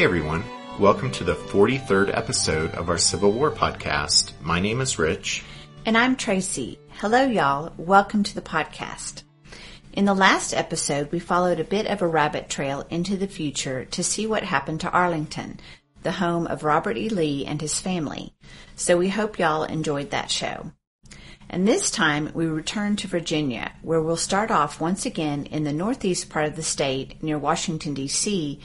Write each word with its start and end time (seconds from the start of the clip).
Hey 0.00 0.06
everyone, 0.06 0.42
welcome 0.78 1.10
to 1.12 1.24
the 1.24 1.34
43rd 1.34 2.16
episode 2.16 2.70
of 2.70 2.88
our 2.88 2.96
Civil 2.96 3.32
War 3.32 3.50
podcast. 3.50 4.32
My 4.40 4.58
name 4.58 4.80
is 4.80 4.98
Rich. 4.98 5.44
And 5.84 5.94
I'm 5.94 6.16
Tracy. 6.16 6.78
Hello, 6.92 7.26
y'all. 7.26 7.74
Welcome 7.76 8.22
to 8.22 8.34
the 8.34 8.40
podcast. 8.40 9.24
In 9.92 10.06
the 10.06 10.14
last 10.14 10.54
episode, 10.54 11.12
we 11.12 11.18
followed 11.18 11.60
a 11.60 11.64
bit 11.64 11.86
of 11.86 12.00
a 12.00 12.06
rabbit 12.06 12.48
trail 12.48 12.86
into 12.88 13.18
the 13.18 13.28
future 13.28 13.84
to 13.84 14.02
see 14.02 14.26
what 14.26 14.42
happened 14.42 14.80
to 14.80 14.90
Arlington, 14.90 15.60
the 16.02 16.12
home 16.12 16.46
of 16.46 16.64
Robert 16.64 16.96
E. 16.96 17.10
Lee 17.10 17.44
and 17.44 17.60
his 17.60 17.78
family. 17.78 18.32
So 18.76 18.96
we 18.96 19.10
hope 19.10 19.38
y'all 19.38 19.64
enjoyed 19.64 20.12
that 20.12 20.30
show. 20.30 20.72
And 21.50 21.68
this 21.68 21.90
time 21.90 22.30
we 22.32 22.46
return 22.46 22.96
to 22.96 23.08
Virginia, 23.08 23.72
where 23.82 24.00
we'll 24.00 24.16
start 24.16 24.50
off 24.50 24.80
once 24.80 25.04
again 25.04 25.44
in 25.44 25.64
the 25.64 25.74
northeast 25.74 26.30
part 26.30 26.46
of 26.46 26.56
the 26.56 26.62
state 26.62 27.22
near 27.22 27.38
Washington, 27.38 27.92
D.C., 27.92 28.60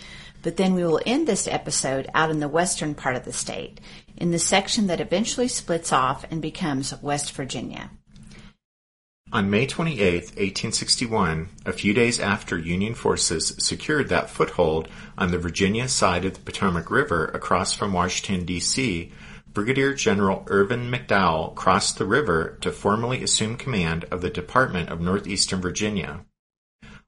but 0.46 0.58
then 0.58 0.76
we 0.76 0.84
will 0.84 1.02
end 1.08 1.28
this 1.28 1.48
episode 1.48 2.08
out 2.14 2.30
in 2.30 2.40
the 2.40 2.48
western 2.48 2.94
part 2.94 3.16
of 3.16 3.26
the 3.26 3.34
state, 3.34 3.82
in 4.16 4.30
the 4.30 4.38
section 4.38 4.86
that 4.86 5.02
eventually 5.02 5.48
splits 5.48 5.92
off 5.92 6.24
and 6.30 6.40
becomes 6.40 6.94
West 7.02 7.32
Virginia. 7.32 7.90
On 9.34 9.50
May 9.50 9.66
28, 9.66 9.98
1861, 9.98 11.50
a 11.66 11.74
few 11.74 11.96
days 11.96 12.20
after 12.20 12.60
Union 12.60 12.94
forces 12.94 13.56
secured 13.58 14.10
that 14.10 14.30
foothold 14.30 14.88
on 15.18 15.32
the 15.32 15.40
Virginia 15.40 15.88
side 15.88 16.26
of 16.26 16.36
the 16.36 16.42
Potomac 16.42 16.92
River 16.92 17.26
across 17.26 17.74
from 17.74 17.92
Washington, 17.92 18.46
D.C., 18.46 19.12
Brigadier 19.52 19.96
General 19.96 20.44
Irvin 20.46 20.92
McDowell 20.92 21.56
crossed 21.56 21.98
the 21.98 22.06
river 22.06 22.60
to 22.62 22.72
formally 22.72 23.24
assume 23.24 23.58
command 23.58 24.06
of 24.12 24.22
the 24.22 24.30
Department 24.30 24.90
of 24.90 25.02
Northeastern 25.02 25.60
Virginia. 25.60 26.24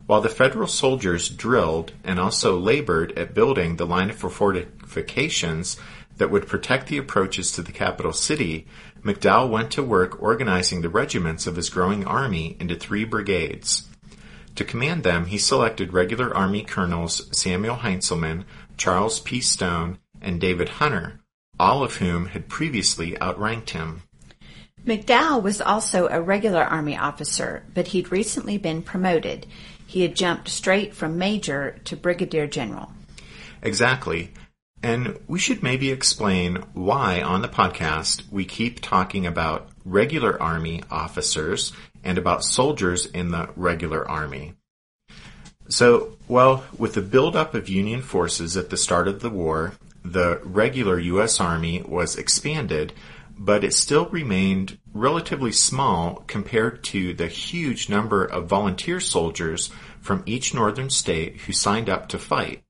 While 0.08 0.22
the 0.22 0.30
Federal 0.30 0.68
soldiers 0.68 1.30
drilled 1.30 1.92
and 2.06 2.18
also 2.18 2.58
labored 2.58 3.12
at 3.20 3.34
building 3.34 3.76
the 3.76 3.86
line 3.86 4.10
of 4.10 4.16
fortifications 4.18 5.76
that 6.16 6.32
would 6.32 6.48
protect 6.48 6.88
the 6.88 6.98
approaches 6.98 7.52
to 7.52 7.62
the 7.62 7.74
capital 7.74 8.14
city, 8.14 8.66
McDowell 9.04 9.50
went 9.50 9.70
to 9.72 9.84
work 9.84 10.22
organizing 10.22 10.82
the 10.82 10.90
regiments 10.90 11.46
of 11.46 11.58
his 11.58 11.70
growing 11.70 12.06
army 12.06 12.56
into 12.58 12.76
three 12.76 13.04
brigades. 13.04 13.86
To 14.56 14.64
command 14.64 15.04
them, 15.04 15.26
he 15.26 15.38
selected 15.38 15.92
regular 15.94 16.36
Army 16.36 16.64
Colonels 16.64 17.28
Samuel 17.38 17.76
Heintzelman, 17.76 18.46
Charles 18.78 19.20
P. 19.20 19.42
Stone, 19.42 20.00
and 20.22 20.40
David 20.40 20.70
Hunter, 20.70 21.20
all 21.60 21.84
of 21.84 21.98
whom 21.98 22.28
had 22.28 22.48
previously 22.48 23.20
outranked 23.22 23.72
him. 23.72 24.04
McDowell 24.86 25.44
was 25.44 25.60
also 25.60 26.08
a 26.08 26.22
regular 26.22 26.64
Army 26.64 26.96
officer, 26.96 27.66
but 27.74 27.88
he'd 27.88 28.10
recently 28.10 28.58
been 28.58 28.82
promoted. 28.82 29.46
He 29.88 30.02
had 30.02 30.16
jumped 30.16 30.50
straight 30.50 30.94
from 30.94 31.18
Major 31.18 31.80
to 31.86 31.96
Brigadier 31.96 32.46
General. 32.46 32.92
Exactly. 33.62 34.32
And 34.84 35.18
we 35.28 35.40
should 35.40 35.64
maybe 35.64 35.92
explain 35.92 36.58
why 36.74 37.22
on 37.22 37.42
the 37.42 37.48
podcast 37.48 38.30
we 38.30 38.46
keep 38.46 38.80
talking 38.80 39.26
about 39.26 39.70
regular 39.86 40.40
Army 40.42 40.84
officers 40.92 41.72
and 42.04 42.18
about 42.18 42.44
soldiers 42.44 43.06
in 43.08 43.32
the 43.32 43.50
regular 43.56 44.08
Army. 44.08 44.54
So, 45.70 46.18
well, 46.28 46.64
with 46.78 46.94
the 46.94 47.02
buildup 47.02 47.56
of 47.56 47.68
Union 47.68 48.02
forces 48.02 48.56
at 48.56 48.70
the 48.70 48.78
start 48.78 49.08
of 49.08 49.22
the 49.22 49.30
war, 49.30 49.74
the 50.04 50.40
regular 50.44 51.00
U.S. 51.00 51.40
Army 51.40 51.82
was 51.82 52.16
expanded 52.16 52.94
but 53.38 53.64
it 53.64 53.74
still 53.74 54.08
remained 54.08 54.80
relatively 54.94 55.52
small 55.52 56.24
compared 56.28 56.84
to 56.84 57.14
the 57.14 57.28
huge 57.28 57.90
number 57.90 58.26
of 58.26 58.48
volunteer 58.48 59.00
soldiers 59.00 59.70
from 60.02 60.24
each 60.26 60.54
northern 60.54 60.90
state 60.90 61.42
who 61.42 61.54
signed 61.54 61.90
up 61.90 62.10
to 62.10 62.18
fight. 62.18 62.64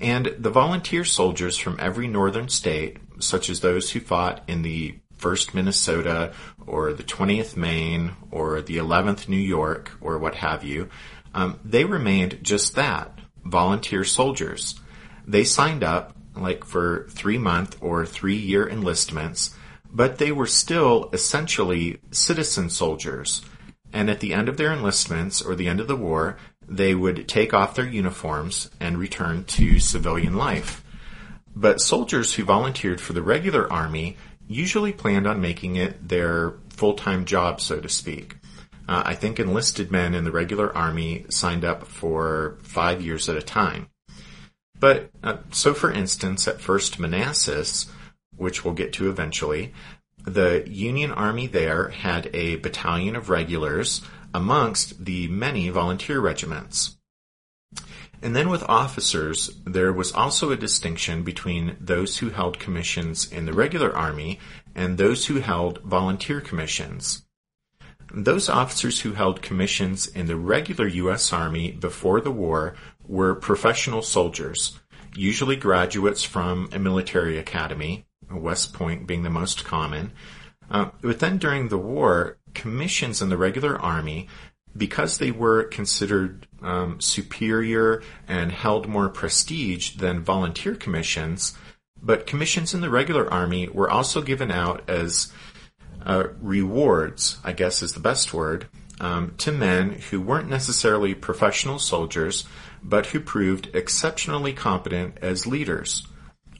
And 0.00 0.34
the 0.38 0.50
volunteer 0.50 1.04
soldiers 1.04 1.56
from 1.56 1.78
every 1.78 2.08
northern 2.08 2.48
state, 2.48 2.98
such 3.20 3.48
as 3.48 3.60
those 3.60 3.90
who 3.90 4.00
fought 4.00 4.42
in 4.46 4.62
the 4.62 4.98
1st 5.18 5.54
Minnesota 5.54 6.32
or 6.66 6.92
the 6.92 7.02
20th 7.02 7.56
Maine 7.56 8.12
or 8.30 8.60
the 8.60 8.76
11th 8.76 9.28
New 9.28 9.36
York 9.36 9.92
or 10.00 10.18
what 10.18 10.34
have 10.34 10.64
you, 10.64 10.88
um, 11.32 11.58
they 11.64 11.84
remained 11.84 12.40
just 12.42 12.74
that, 12.74 13.18
volunteer 13.44 14.04
soldiers. 14.04 14.78
They 15.26 15.44
signed 15.44 15.82
up 15.82 16.14
like 16.34 16.64
for 16.64 17.06
three 17.10 17.38
month 17.38 17.78
or 17.80 18.04
three 18.04 18.36
year 18.36 18.68
enlistments 18.68 19.54
but 19.96 20.18
they 20.18 20.30
were 20.30 20.46
still 20.46 21.08
essentially 21.14 21.98
citizen 22.10 22.68
soldiers. 22.68 23.40
And 23.94 24.10
at 24.10 24.20
the 24.20 24.34
end 24.34 24.50
of 24.50 24.58
their 24.58 24.70
enlistments 24.70 25.40
or 25.40 25.54
the 25.54 25.68
end 25.68 25.80
of 25.80 25.88
the 25.88 25.96
war, 25.96 26.36
they 26.68 26.94
would 26.94 27.26
take 27.26 27.54
off 27.54 27.74
their 27.74 27.88
uniforms 27.88 28.70
and 28.78 28.98
return 28.98 29.44
to 29.44 29.80
civilian 29.80 30.36
life. 30.36 30.84
But 31.54 31.80
soldiers 31.80 32.34
who 32.34 32.44
volunteered 32.44 33.00
for 33.00 33.14
the 33.14 33.22
regular 33.22 33.72
army 33.72 34.18
usually 34.46 34.92
planned 34.92 35.26
on 35.26 35.40
making 35.40 35.76
it 35.76 36.06
their 36.06 36.52
full-time 36.68 37.24
job, 37.24 37.62
so 37.62 37.80
to 37.80 37.88
speak. 37.88 38.36
Uh, 38.86 39.02
I 39.06 39.14
think 39.14 39.40
enlisted 39.40 39.90
men 39.90 40.14
in 40.14 40.24
the 40.24 40.30
regular 40.30 40.76
army 40.76 41.24
signed 41.30 41.64
up 41.64 41.86
for 41.86 42.58
five 42.60 43.00
years 43.00 43.30
at 43.30 43.36
a 43.36 43.42
time. 43.42 43.88
But 44.78 45.08
uh, 45.22 45.38
so, 45.52 45.72
for 45.72 45.90
instance, 45.90 46.46
at 46.46 46.60
First 46.60 46.98
Manassas, 46.98 47.86
which 48.36 48.64
we'll 48.64 48.74
get 48.74 48.92
to 48.94 49.08
eventually, 49.08 49.72
the 50.24 50.64
Union 50.66 51.12
Army 51.12 51.46
there 51.46 51.88
had 51.88 52.28
a 52.34 52.56
battalion 52.56 53.14
of 53.14 53.30
regulars 53.30 54.02
amongst 54.34 55.04
the 55.04 55.28
many 55.28 55.68
volunteer 55.68 56.20
regiments. 56.20 56.96
And 58.22 58.34
then 58.34 58.48
with 58.48 58.62
officers, 58.64 59.50
there 59.64 59.92
was 59.92 60.12
also 60.12 60.50
a 60.50 60.56
distinction 60.56 61.22
between 61.22 61.76
those 61.80 62.18
who 62.18 62.30
held 62.30 62.58
commissions 62.58 63.30
in 63.30 63.46
the 63.46 63.52
regular 63.52 63.94
army 63.94 64.40
and 64.74 64.96
those 64.96 65.26
who 65.26 65.40
held 65.40 65.80
volunteer 65.82 66.40
commissions. 66.40 67.24
Those 68.12 68.48
officers 68.48 69.00
who 69.00 69.12
held 69.12 69.42
commissions 69.42 70.06
in 70.06 70.26
the 70.26 70.36
regular 70.36 70.86
U.S. 70.86 71.32
Army 71.32 71.72
before 71.72 72.20
the 72.20 72.30
war 72.30 72.74
were 73.06 73.34
professional 73.34 74.02
soldiers, 74.02 74.78
usually 75.14 75.56
graduates 75.56 76.22
from 76.22 76.68
a 76.72 76.78
military 76.78 77.38
academy, 77.38 78.06
West 78.30 78.72
Point 78.72 79.06
being 79.06 79.22
the 79.22 79.30
most 79.30 79.64
common. 79.64 80.12
Uh, 80.70 80.90
but 81.00 81.20
then 81.20 81.38
during 81.38 81.68
the 81.68 81.78
war, 81.78 82.38
commissions 82.54 83.22
in 83.22 83.28
the 83.28 83.36
regular 83.36 83.78
army, 83.78 84.28
because 84.76 85.18
they 85.18 85.30
were 85.30 85.64
considered 85.64 86.46
um, 86.62 87.00
superior 87.00 88.02
and 88.28 88.52
held 88.52 88.88
more 88.88 89.08
prestige 89.08 89.92
than 89.96 90.24
volunteer 90.24 90.74
commissions, 90.74 91.56
but 92.02 92.26
commissions 92.26 92.74
in 92.74 92.80
the 92.80 92.90
regular 92.90 93.32
army 93.32 93.68
were 93.68 93.90
also 93.90 94.20
given 94.20 94.50
out 94.50 94.88
as 94.88 95.32
uh, 96.04 96.24
rewards, 96.40 97.38
I 97.42 97.52
guess 97.52 97.82
is 97.82 97.94
the 97.94 98.00
best 98.00 98.34
word, 98.34 98.66
um, 99.00 99.34
to 99.38 99.52
men 99.52 99.92
who 100.10 100.20
weren't 100.20 100.48
necessarily 100.48 101.14
professional 101.14 101.78
soldiers, 101.78 102.44
but 102.82 103.06
who 103.06 103.20
proved 103.20 103.74
exceptionally 103.74 104.52
competent 104.52 105.18
as 105.20 105.46
leaders 105.46 106.06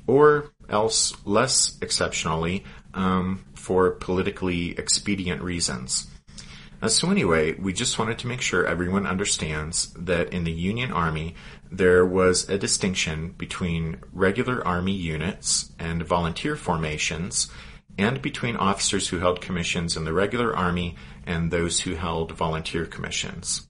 or 0.07 0.53
else 0.69 1.15
less 1.25 1.79
exceptionally 1.81 2.65
um, 2.95 3.45
for 3.55 3.93
politically 3.93 4.71
expedient 4.79 5.43
reasons. 5.43 6.09
Uh, 6.83 6.89
so 6.89 7.11
anyway, 7.11 7.55
we 7.55 7.73
just 7.73 7.99
wanted 7.99 8.19
to 8.19 8.27
make 8.27 8.41
sure 8.41 8.67
everyone 8.67 9.07
understands 9.07 9.93
that 9.95 10.33
in 10.33 10.45
the 10.45 10.53
Union 10.53 10.93
Army, 10.93 11.35
there 11.71 12.05
was 12.05 12.49
a 12.49 12.59
distinction 12.59 13.35
between 13.39 13.97
regular 14.13 14.67
Army 14.67 14.93
units 14.93 15.73
and 15.79 16.03
volunteer 16.03 16.55
formations, 16.55 17.49
and 17.99 18.21
between 18.21 18.57
officers 18.57 19.09
who 19.09 19.19
held 19.19 19.41
commissions 19.41 19.97
in 19.97 20.05
the 20.05 20.12
regular 20.12 20.55
Army 20.55 20.97
and 21.25 21.51
those 21.51 21.81
who 21.81 21.95
held 21.95 22.33
volunteer 22.33 22.85
commissions. 22.85 23.67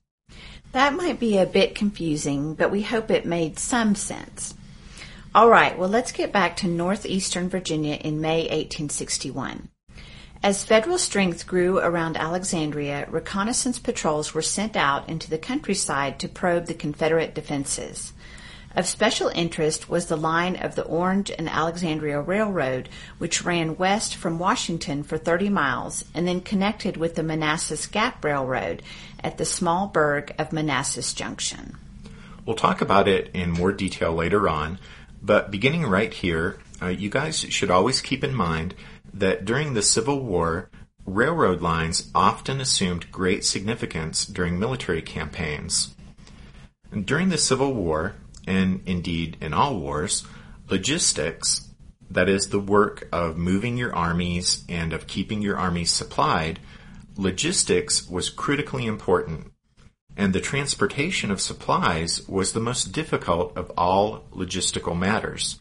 That 0.73 0.95
might 0.95 1.21
be 1.21 1.39
a 1.39 1.47
bit 1.47 1.75
confusing, 1.75 2.55
but 2.55 2.71
we 2.71 2.83
hope 2.83 3.11
it 3.11 3.25
made 3.25 3.59
some 3.59 3.95
sense. 3.95 4.55
All 5.37 5.51
right, 5.51 5.79
well, 5.79 5.91
let's 5.91 6.13
get 6.13 6.33
back 6.33 6.57
to 6.57 6.67
northeastern 6.67 7.51
Virginia 7.51 7.97
in 7.97 8.23
May 8.23 8.45
1861. 8.45 9.69
As 10.43 10.65
federal 10.65 10.97
strength 10.97 11.47
grew 11.47 11.79
around 11.79 12.17
Alexandria, 12.17 13.07
reconnaissance 13.11 13.79
patrols 13.79 14.33
were 14.33 14.41
sent 14.41 14.77
out 14.77 15.11
into 15.11 15.29
the 15.29 15.37
countryside 15.37 16.19
to 16.21 16.29
probe 16.29 16.65
the 16.65 16.73
Confederate 16.73 17.35
defenses. 17.35 18.15
Of 18.75 18.87
special 18.87 19.29
interest 19.29 19.91
was 19.91 20.07
the 20.07 20.17
line 20.17 20.57
of 20.57 20.75
the 20.75 20.85
Orange 20.85 21.31
and 21.31 21.51
Alexandria 21.51 22.19
Railroad, 22.19 22.89
which 23.19 23.45
ran 23.45 23.77
west 23.77 24.17
from 24.17 24.39
Washington 24.39 25.03
for 25.03 25.19
30 25.19 25.51
miles 25.51 26.07
and 26.15 26.27
then 26.27 26.41
connected 26.41 26.97
with 26.97 27.15
the 27.15 27.23
Manassas 27.23 27.87
Gap 27.87 28.25
Railroad 28.25 28.83
at 29.23 29.37
the 29.37 29.45
small 29.45 29.87
burg 29.87 30.35
of 30.39 30.55
Manassas 30.55 31.13
Junction. 31.13 31.77
We'll 32.47 32.57
talk 32.57 32.81
about 32.81 33.07
it 33.07 33.31
in 33.35 33.51
more 33.51 33.73
detail 33.73 34.15
later 34.15 34.49
on, 34.49 34.79
but 35.27 35.51
beginning 35.51 35.85
right 35.85 36.15
here, 36.15 36.59
uh, 36.81 36.87
you 36.87 37.11
guys 37.11 37.41
should 37.41 37.71
always 37.71 38.01
keep 38.01 38.23
in 38.23 38.35
mind 38.35 38.75
that 39.13 39.45
during 39.45 39.75
the 39.75 39.83
Civil 39.83 40.21
War, 40.21 40.71
railroad 41.05 41.61
lines 41.61 42.11
often 42.15 42.61
assumed 42.61 43.11
great 43.11 43.45
significance 43.45 44.25
during 44.25 44.59
military 44.59 45.03
campaigns. 45.03 45.95
And 46.93 47.05
during 47.05 47.31
the 47.31 47.39
Civil 47.39 47.75
War, 47.75 48.15
and 48.47 48.83
indeed 48.87 49.37
in 49.41 49.53
all 49.53 49.81
wars, 49.81 50.25
logistics, 50.71 51.69
that 52.09 52.29
is 52.29 52.51
the 52.51 52.61
work 52.61 53.09
of 53.11 53.37
moving 53.37 53.77
your 53.77 53.95
armies 53.95 54.65
and 54.69 54.93
of 54.93 55.09
keeping 55.09 55.43
your 55.43 55.57
armies 55.57 55.91
supplied, 55.91 56.61
logistics 57.17 58.09
was 58.09 58.31
critically 58.31 58.87
important. 58.87 59.51
And 60.17 60.33
the 60.33 60.41
transportation 60.41 61.31
of 61.31 61.41
supplies 61.41 62.27
was 62.27 62.53
the 62.53 62.61
most 62.61 62.93
difficult 62.93 63.57
of 63.57 63.71
all 63.77 64.25
logistical 64.33 64.99
matters. 64.99 65.61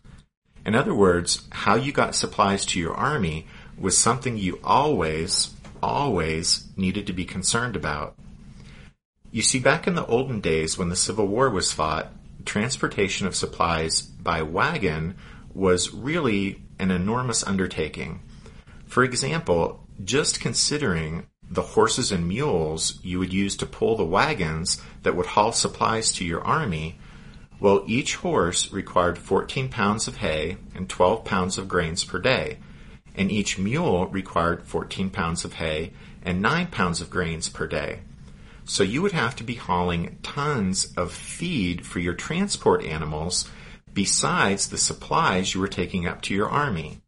In 0.66 0.76
other 0.76 0.96
words, 0.96 1.48
how 1.52 1.76
you 1.76 1.92
got 1.92 2.16
supplies 2.16 2.66
to 2.68 2.80
your 2.80 2.94
army 2.94 3.48
was 3.78 3.98
something 3.98 4.38
you 4.38 4.60
always, 4.64 5.54
always 5.84 6.68
needed 6.78 7.06
to 7.08 7.14
be 7.14 7.26
concerned 7.26 7.76
about. 7.76 8.16
You 9.32 9.42
see, 9.42 9.60
back 9.60 9.86
in 9.86 9.96
the 9.96 10.06
olden 10.06 10.40
days 10.40 10.78
when 10.78 10.90
the 10.90 10.96
Civil 10.96 11.28
War 11.28 11.50
was 11.50 11.74
fought, 11.74 12.14
transportation 12.46 13.28
of 13.28 13.36
supplies 13.36 14.02
by 14.02 14.42
wagon 14.42 15.16
was 15.54 15.94
really 15.94 16.64
an 16.80 16.92
enormous 16.92 17.44
undertaking. 17.44 18.22
For 18.88 19.04
example, 19.04 19.86
just 20.04 20.40
considering 20.40 21.28
the 21.56 21.62
horses 21.62 22.12
and 22.12 22.28
mules 22.28 23.00
you 23.02 23.20
would 23.20 23.34
use 23.34 23.56
to 23.58 23.66
pull 23.66 23.96
the 23.96 24.06
wagons 24.06 24.82
that 25.04 25.16
would 25.16 25.26
haul 25.26 25.52
supplies 25.52 26.12
to 26.14 26.26
your 26.26 26.44
army, 26.44 27.00
well, 27.60 27.84
each 27.88 28.16
horse 28.16 28.72
required 28.72 29.18
14 29.18 29.70
pounds 29.70 30.08
of 30.08 30.18
hay 30.18 30.58
and 30.76 30.90
12 30.90 31.24
pounds 31.24 31.58
of 31.58 31.68
grains 31.68 32.04
per 32.04 32.20
day, 32.20 32.58
and 33.16 33.32
each 33.32 33.58
mule 33.58 34.08
required 34.08 34.64
14 34.64 35.10
pounds 35.10 35.46
of 35.46 35.54
hay 35.54 35.94
and 36.22 36.42
9 36.42 36.68
pounds 36.68 37.02
of 37.02 37.10
grains 37.10 37.48
per 37.48 37.66
day. 37.66 38.02
So 38.66 38.84
you 38.84 39.02
would 39.02 39.14
have 39.14 39.36
to 39.38 39.44
be 39.44 39.56
hauling 39.56 40.18
tons 40.24 40.92
of 40.98 41.12
feed 41.12 41.86
for 41.86 42.00
your 42.00 42.16
transport 42.16 42.84
animals 42.84 43.50
besides 43.94 44.68
the 44.68 44.78
supplies 44.78 45.54
you 45.54 45.62
were 45.62 45.68
taking 45.68 46.06
up 46.06 46.22
to 46.24 46.34
your 46.34 46.50
army. 46.50 47.00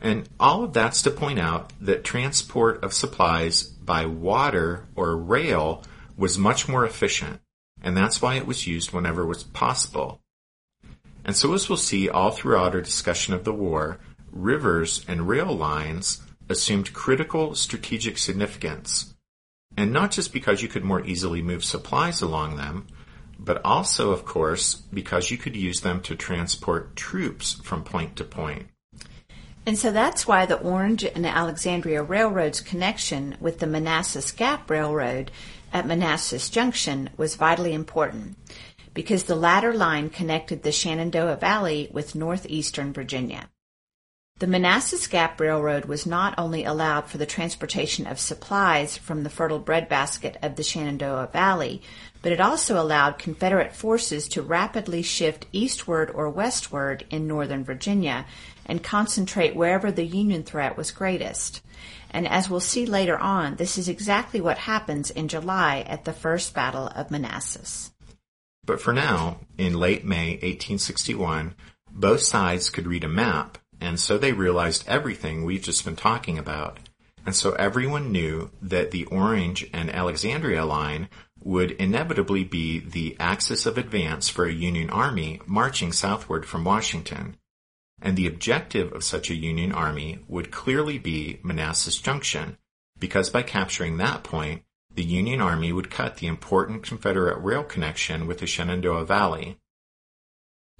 And 0.00 0.28
all 0.38 0.64
of 0.64 0.72
that's 0.72 1.02
to 1.02 1.10
point 1.10 1.38
out 1.38 1.72
that 1.80 2.04
transport 2.04 2.84
of 2.84 2.92
supplies 2.92 3.62
by 3.62 4.06
water 4.06 4.86
or 4.94 5.16
rail 5.16 5.82
was 6.16 6.38
much 6.38 6.68
more 6.68 6.84
efficient, 6.84 7.40
and 7.82 7.96
that's 7.96 8.20
why 8.20 8.34
it 8.34 8.46
was 8.46 8.66
used 8.66 8.92
whenever 8.92 9.22
it 9.22 9.26
was 9.26 9.42
possible. 9.42 10.20
And 11.24 11.34
so 11.34 11.52
as 11.54 11.68
we'll 11.68 11.76
see 11.76 12.08
all 12.08 12.30
throughout 12.30 12.74
our 12.74 12.80
discussion 12.80 13.34
of 13.34 13.44
the 13.44 13.52
war, 13.52 13.98
rivers 14.30 15.04
and 15.08 15.28
rail 15.28 15.54
lines 15.54 16.20
assumed 16.48 16.92
critical 16.92 17.54
strategic 17.54 18.18
significance 18.18 19.14
and 19.76 19.92
not 19.92 20.10
just 20.10 20.32
because 20.32 20.62
you 20.62 20.68
could 20.68 20.84
more 20.84 21.04
easily 21.04 21.42
move 21.42 21.64
supplies 21.64 22.22
along 22.22 22.56
them, 22.56 22.86
but 23.38 23.60
also, 23.64 24.10
of 24.10 24.24
course, 24.24 24.74
because 24.74 25.30
you 25.30 25.36
could 25.36 25.54
use 25.54 25.82
them 25.82 26.00
to 26.02 26.14
transport 26.14 26.96
troops 26.96 27.54
from 27.62 27.84
point 27.84 28.16
to 28.16 28.24
point. 28.24 28.68
And 29.66 29.76
so 29.76 29.90
that's 29.90 30.28
why 30.28 30.46
the 30.46 30.60
Orange 30.60 31.04
and 31.04 31.26
Alexandria 31.26 32.00
Railroad's 32.00 32.60
connection 32.60 33.36
with 33.40 33.58
the 33.58 33.66
Manassas 33.66 34.30
Gap 34.30 34.70
Railroad 34.70 35.32
at 35.72 35.88
Manassas 35.88 36.48
Junction 36.48 37.10
was 37.16 37.34
vitally 37.34 37.74
important, 37.74 38.36
because 38.94 39.24
the 39.24 39.34
latter 39.34 39.74
line 39.74 40.08
connected 40.08 40.62
the 40.62 40.70
Shenandoah 40.70 41.36
Valley 41.36 41.88
with 41.92 42.14
northeastern 42.14 42.92
Virginia. 42.92 43.50
The 44.38 44.46
Manassas 44.46 45.06
Gap 45.06 45.40
Railroad 45.40 45.86
was 45.86 46.04
not 46.06 46.34
only 46.38 46.64
allowed 46.64 47.06
for 47.06 47.16
the 47.16 47.26
transportation 47.26 48.06
of 48.06 48.20
supplies 48.20 48.96
from 48.96 49.24
the 49.24 49.30
fertile 49.30 49.58
breadbasket 49.58 50.36
of 50.42 50.56
the 50.56 50.62
Shenandoah 50.62 51.30
Valley, 51.32 51.80
but 52.22 52.32
it 52.32 52.40
also 52.40 52.80
allowed 52.80 53.18
Confederate 53.18 53.74
forces 53.74 54.28
to 54.28 54.42
rapidly 54.42 55.02
shift 55.02 55.46
eastward 55.52 56.10
or 56.10 56.28
westward 56.28 57.06
in 57.08 57.26
northern 57.26 57.64
Virginia 57.64 58.26
and 58.66 58.82
concentrate 58.82 59.56
wherever 59.56 59.90
the 59.90 60.04
Union 60.04 60.42
threat 60.42 60.76
was 60.76 60.90
greatest. 60.90 61.62
And 62.10 62.28
as 62.28 62.50
we'll 62.50 62.60
see 62.60 62.86
later 62.86 63.18
on, 63.18 63.56
this 63.56 63.78
is 63.78 63.88
exactly 63.88 64.40
what 64.40 64.58
happens 64.58 65.10
in 65.10 65.28
July 65.28 65.84
at 65.86 66.04
the 66.04 66.12
First 66.12 66.54
Battle 66.54 66.88
of 66.88 67.10
Manassas. 67.10 67.92
But 68.64 68.80
for 68.80 68.92
now, 68.92 69.38
in 69.56 69.78
late 69.78 70.04
May 70.04 70.32
1861, 70.32 71.54
both 71.90 72.20
sides 72.20 72.68
could 72.68 72.86
read 72.86 73.04
a 73.04 73.08
map 73.08 73.58
and 73.80 74.00
so 74.00 74.18
they 74.18 74.32
realized 74.32 74.84
everything 74.86 75.44
we've 75.44 75.62
just 75.62 75.84
been 75.84 75.96
talking 75.96 76.38
about. 76.38 76.78
And 77.24 77.34
so 77.34 77.52
everyone 77.52 78.12
knew 78.12 78.50
that 78.62 78.90
the 78.90 79.04
Orange 79.06 79.68
and 79.72 79.90
Alexandria 79.90 80.64
line 80.64 81.08
would 81.42 81.72
inevitably 81.72 82.44
be 82.44 82.78
the 82.78 83.16
axis 83.20 83.66
of 83.66 83.76
advance 83.76 84.28
for 84.28 84.46
a 84.46 84.52
Union 84.52 84.90
army 84.90 85.40
marching 85.46 85.92
southward 85.92 86.46
from 86.46 86.64
Washington. 86.64 87.36
And 88.00 88.16
the 88.16 88.26
objective 88.26 88.92
of 88.92 89.04
such 89.04 89.30
a 89.30 89.34
Union 89.34 89.72
army 89.72 90.18
would 90.28 90.50
clearly 90.50 90.98
be 90.98 91.40
Manassas 91.42 91.98
Junction, 91.98 92.58
because 92.98 93.30
by 93.30 93.42
capturing 93.42 93.96
that 93.96 94.22
point, 94.22 94.62
the 94.94 95.04
Union 95.04 95.40
army 95.40 95.72
would 95.72 95.90
cut 95.90 96.16
the 96.16 96.26
important 96.26 96.82
Confederate 96.82 97.38
rail 97.38 97.62
connection 97.62 98.26
with 98.26 98.38
the 98.38 98.46
Shenandoah 98.46 99.04
Valley. 99.04 99.58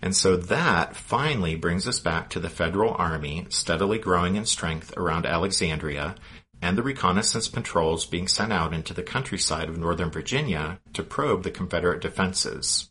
And 0.01 0.15
so 0.15 0.37
that 0.37 0.95
finally 0.95 1.55
brings 1.55 1.89
us 1.89 2.01
back 2.01 2.29
to 2.31 2.41
the 2.41 2.51
Federal 2.51 2.95
Army 2.95 3.47
steadily 3.49 3.99
growing 3.99 4.37
in 4.37 4.45
strength 4.45 4.95
around 4.97 5.25
Alexandria 5.25 6.17
and 6.61 6.77
the 6.77 6.83
reconnaissance 6.83 7.49
patrols 7.49 8.07
being 8.07 8.29
sent 8.29 8.53
out 8.53 8.73
into 8.73 8.95
the 8.95 9.03
countryside 9.03 9.69
of 9.69 9.79
northern 9.79 10.11
Virginia 10.11 10.81
to 10.93 11.03
probe 11.03 11.43
the 11.43 11.51
Confederate 11.51 12.01
defenses. 12.01 12.91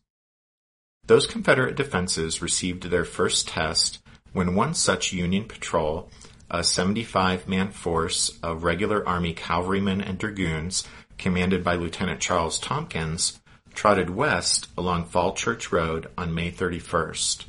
Those 1.07 1.27
Confederate 1.27 1.75
defenses 1.75 2.41
received 2.41 2.83
their 2.83 3.05
first 3.05 3.47
test 3.47 4.01
when 4.35 4.53
one 4.53 4.73
such 4.73 5.13
Union 5.13 5.45
patrol, 5.45 6.09
a 6.51 6.61
75 6.61 7.47
man 7.47 7.71
force 7.71 8.37
of 8.43 8.65
regular 8.65 9.07
Army 9.07 9.31
cavalrymen 9.31 10.01
and 10.01 10.17
dragoons 10.17 10.85
commanded 11.17 11.63
by 11.63 11.75
Lieutenant 11.75 12.19
Charles 12.19 12.59
Tompkins, 12.59 13.39
trotted 13.73 14.09
west 14.09 14.67
along 14.77 15.05
Fall 15.05 15.33
Church 15.33 15.71
Road 15.71 16.07
on 16.17 16.35
May 16.35 16.51
31st. 16.51 17.45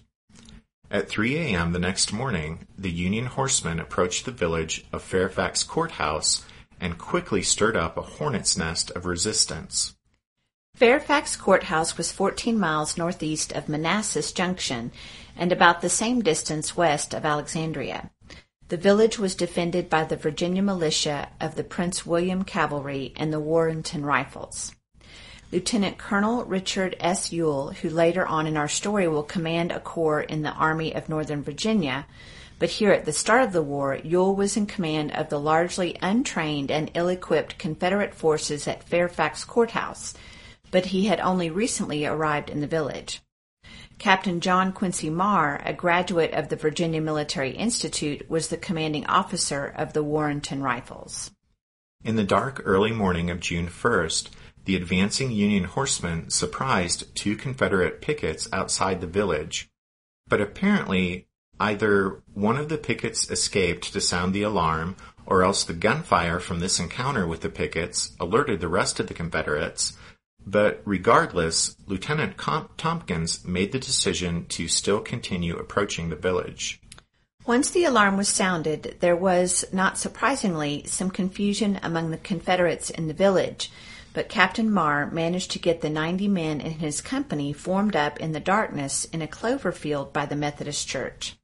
At 0.88 1.08
3 1.08 1.36
a.m. 1.36 1.72
the 1.72 1.80
next 1.80 2.12
morning, 2.12 2.68
the 2.78 2.92
Union 2.92 3.26
horsemen 3.26 3.80
approached 3.80 4.24
the 4.24 4.30
village 4.30 4.86
of 4.92 5.02
Fairfax 5.02 5.64
Courthouse 5.64 6.44
and 6.80 6.98
quickly 6.98 7.42
stirred 7.42 7.76
up 7.76 7.96
a 7.96 8.02
hornet's 8.02 8.56
nest 8.56 8.92
of 8.92 9.06
resistance. 9.06 9.96
Fairfax 10.76 11.36
Courthouse 11.36 11.96
was 11.96 12.12
14 12.12 12.56
miles 12.56 12.96
northeast 12.96 13.50
of 13.52 13.68
Manassas 13.68 14.30
Junction 14.30 14.92
and 15.36 15.52
about 15.52 15.80
the 15.80 15.88
same 15.88 16.22
distance 16.22 16.76
west 16.76 17.14
of 17.14 17.24
Alexandria. 17.24 18.10
The 18.68 18.76
village 18.76 19.18
was 19.18 19.34
defended 19.34 19.88
by 19.88 20.04
the 20.04 20.16
Virginia 20.16 20.62
militia 20.62 21.28
of 21.40 21.54
the 21.54 21.62
Prince 21.62 22.04
William 22.04 22.42
Cavalry 22.42 23.12
and 23.16 23.32
the 23.32 23.38
Warrenton 23.38 24.04
Rifles. 24.04 24.74
Lieutenant 25.52 25.98
Colonel 25.98 26.44
Richard 26.44 26.96
S. 26.98 27.32
Ewell, 27.32 27.70
who 27.70 27.88
later 27.88 28.26
on 28.26 28.48
in 28.48 28.56
our 28.56 28.66
story 28.66 29.06
will 29.06 29.22
command 29.22 29.70
a 29.70 29.78
corps 29.78 30.22
in 30.22 30.42
the 30.42 30.50
Army 30.50 30.92
of 30.92 31.08
Northern 31.08 31.44
Virginia, 31.44 32.06
But 32.58 32.70
here 32.70 32.90
at 32.90 33.04
the 33.04 33.12
start 33.12 33.42
of 33.42 33.52
the 33.52 33.62
war, 33.62 33.98
Ewell 34.02 34.34
was 34.34 34.56
in 34.56 34.66
command 34.66 35.12
of 35.12 35.28
the 35.28 35.38
largely 35.38 35.96
untrained 36.00 36.70
and 36.70 36.90
ill-equipped 36.94 37.58
Confederate 37.58 38.14
forces 38.14 38.66
at 38.66 38.88
Fairfax 38.88 39.44
Courthouse, 39.44 40.14
but 40.70 40.86
he 40.86 41.06
had 41.06 41.20
only 41.20 41.50
recently 41.50 42.06
arrived 42.06 42.48
in 42.48 42.60
the 42.60 42.66
village. 42.66 43.20
Captain 43.98 44.40
John 44.40 44.72
Quincy 44.72 45.08
Marr, 45.08 45.60
a 45.64 45.72
graduate 45.72 46.32
of 46.32 46.48
the 46.48 46.56
Virginia 46.56 47.00
Military 47.00 47.52
Institute, 47.52 48.28
was 48.28 48.48
the 48.48 48.56
commanding 48.56 49.06
officer 49.06 49.64
of 49.64 49.94
the 49.94 50.02
Warrenton 50.02 50.62
Rifles. 50.62 51.30
In 52.04 52.16
the 52.16 52.24
dark 52.24 52.60
early 52.64 52.92
morning 52.92 53.30
of 53.30 53.40
June 53.40 53.68
1st, 53.68 54.28
the 54.66 54.76
advancing 54.76 55.30
Union 55.30 55.64
horsemen 55.64 56.28
surprised 56.28 57.14
two 57.14 57.36
Confederate 57.36 58.00
pickets 58.02 58.48
outside 58.52 59.00
the 59.00 59.06
village, 59.06 59.70
but 60.28 60.40
apparently 60.40 61.26
either 61.58 62.22
one 62.34 62.58
of 62.58 62.68
the 62.68 62.78
pickets 62.78 63.30
escaped 63.30 63.92
to 63.92 64.00
sound 64.00 64.34
the 64.34 64.42
alarm, 64.42 64.96
or 65.24 65.42
else 65.42 65.64
the 65.64 65.72
gunfire 65.72 66.38
from 66.38 66.60
this 66.60 66.78
encounter 66.78 67.26
with 67.26 67.40
the 67.40 67.48
pickets 67.48 68.14
alerted 68.20 68.60
the 68.60 68.68
rest 68.68 69.00
of 69.00 69.06
the 69.06 69.14
Confederates, 69.14 69.96
but 70.46 70.80
regardless, 70.84 71.76
Lieutenant 71.86 72.38
Tompkins 72.76 73.44
made 73.44 73.72
the 73.72 73.78
decision 73.80 74.46
to 74.46 74.68
still 74.68 75.00
continue 75.00 75.56
approaching 75.56 76.08
the 76.08 76.16
village. 76.16 76.80
Once 77.44 77.70
the 77.70 77.84
alarm 77.84 78.16
was 78.16 78.28
sounded, 78.28 78.96
there 79.00 79.16
was, 79.16 79.64
not 79.72 79.98
surprisingly, 79.98 80.84
some 80.86 81.10
confusion 81.10 81.78
among 81.82 82.10
the 82.10 82.16
Confederates 82.16 82.90
in 82.90 83.08
the 83.08 83.14
village, 83.14 83.70
but 84.12 84.28
Captain 84.28 84.70
Marr 84.70 85.10
managed 85.10 85.50
to 85.50 85.58
get 85.58 85.80
the 85.80 85.90
90 85.90 86.26
men 86.28 86.60
in 86.60 86.72
his 86.72 87.00
company 87.00 87.52
formed 87.52 87.94
up 87.94 88.18
in 88.18 88.32
the 88.32 88.40
darkness 88.40 89.04
in 89.06 89.22
a 89.22 89.28
clover 89.28 89.72
field 89.72 90.12
by 90.12 90.26
the 90.26 90.34
Methodist 90.34 90.88
Church. 90.88 91.36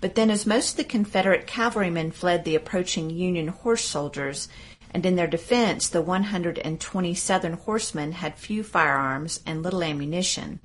But 0.00 0.14
then, 0.14 0.30
as 0.30 0.46
most 0.46 0.70
of 0.70 0.76
the 0.76 0.84
Confederate 0.84 1.46
cavalrymen 1.46 2.12
fled 2.12 2.44
the 2.44 2.54
approaching 2.54 3.10
Union 3.10 3.48
horse 3.48 3.84
soldiers, 3.84 4.48
and 4.92 5.04
in 5.04 5.16
their 5.16 5.26
defense 5.26 5.88
the 5.88 6.02
120 6.02 7.14
Southern 7.14 7.54
horsemen 7.54 8.12
had 8.12 8.38
few 8.38 8.62
firearms 8.62 9.40
and 9.46 9.62
little 9.62 9.82
ammunition. 9.82 10.60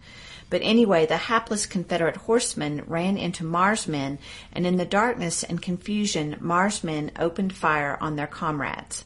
But 0.50 0.62
anyway, 0.64 1.06
the 1.06 1.18
hapless 1.18 1.66
Confederate 1.66 2.18
horsemen 2.18 2.84
ran 2.86 3.18
into 3.18 3.44
Marr's 3.44 3.88
men, 3.88 4.20
and 4.52 4.68
in 4.68 4.78
the 4.78 4.86
darkness 4.86 5.44
and 5.44 5.62
confusion, 5.62 6.38
Marr's 6.40 6.84
men 6.84 7.12
opened 7.18 7.56
fire 7.56 7.98
on 8.00 8.16
their 8.16 8.28
comrades. 8.28 9.06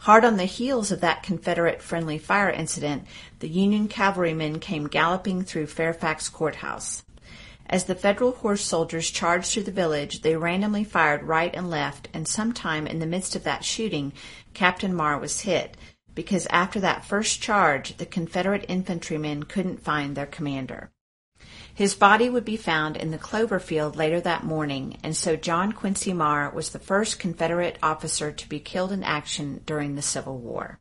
Hard 0.00 0.24
on 0.24 0.38
the 0.38 0.46
heels 0.46 0.90
of 0.90 1.02
that 1.02 1.22
Confederate 1.22 1.82
friendly 1.82 2.16
fire 2.16 2.50
incident, 2.50 3.04
the 3.40 3.48
Union 3.48 3.86
cavalrymen 3.86 4.58
came 4.58 4.88
galloping 4.88 5.42
through 5.42 5.66
Fairfax 5.66 6.28
Courthouse. 6.28 7.04
As 7.70 7.84
the 7.84 7.94
Federal 7.94 8.32
horse 8.32 8.64
soldiers 8.64 9.12
charged 9.12 9.52
through 9.52 9.62
the 9.62 9.70
village, 9.70 10.22
they 10.22 10.34
randomly 10.34 10.82
fired 10.82 11.22
right 11.22 11.54
and 11.54 11.70
left, 11.70 12.08
and 12.12 12.26
sometime 12.26 12.84
in 12.84 12.98
the 12.98 13.06
midst 13.06 13.36
of 13.36 13.44
that 13.44 13.64
shooting, 13.64 14.12
Captain 14.54 14.92
Marr 14.92 15.20
was 15.20 15.42
hit, 15.42 15.76
because 16.12 16.48
after 16.50 16.80
that 16.80 17.04
first 17.04 17.40
charge, 17.40 17.96
the 17.98 18.06
Confederate 18.06 18.64
infantrymen 18.68 19.44
couldn't 19.44 19.84
find 19.84 20.16
their 20.16 20.26
commander. 20.26 20.90
His 21.72 21.94
body 21.94 22.28
would 22.28 22.44
be 22.44 22.56
found 22.56 22.96
in 22.96 23.12
the 23.12 23.18
clover 23.18 23.60
field 23.60 23.94
later 23.94 24.20
that 24.20 24.42
morning, 24.42 24.98
and 25.04 25.16
so 25.16 25.36
John 25.36 25.70
Quincy 25.70 26.12
Marr 26.12 26.50
was 26.50 26.70
the 26.70 26.80
first 26.80 27.20
Confederate 27.20 27.78
officer 27.80 28.32
to 28.32 28.48
be 28.48 28.58
killed 28.58 28.90
in 28.90 29.04
action 29.04 29.62
during 29.64 29.94
the 29.94 30.02
Civil 30.02 30.38
War. 30.38 30.80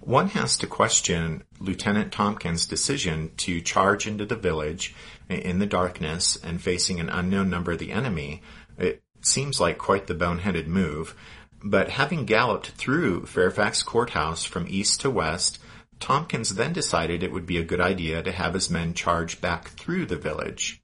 One 0.00 0.28
has 0.28 0.56
to 0.58 0.66
question 0.66 1.44
Lieutenant 1.58 2.10
Tompkins' 2.10 2.66
decision 2.66 3.32
to 3.36 3.60
charge 3.60 4.06
into 4.06 4.24
the 4.24 4.36
village 4.36 4.94
in 5.30 5.58
the 5.58 5.66
darkness 5.66 6.36
and 6.42 6.60
facing 6.60 7.00
an 7.00 7.08
unknown 7.08 7.48
number 7.48 7.72
of 7.72 7.78
the 7.78 7.92
enemy. 7.92 8.42
It 8.78 9.02
seems 9.22 9.60
like 9.60 9.78
quite 9.78 10.06
the 10.06 10.14
boneheaded 10.14 10.66
move, 10.66 11.14
but 11.62 11.90
having 11.90 12.24
galloped 12.24 12.70
through 12.70 13.26
Fairfax 13.26 13.82
Courthouse 13.82 14.44
from 14.44 14.66
east 14.68 15.00
to 15.02 15.10
west, 15.10 15.58
Tompkins 15.98 16.54
then 16.54 16.72
decided 16.72 17.22
it 17.22 17.32
would 17.32 17.46
be 17.46 17.58
a 17.58 17.64
good 17.64 17.80
idea 17.80 18.22
to 18.22 18.32
have 18.32 18.54
his 18.54 18.70
men 18.70 18.94
charge 18.94 19.40
back 19.40 19.68
through 19.68 20.06
the 20.06 20.16
village. 20.16 20.80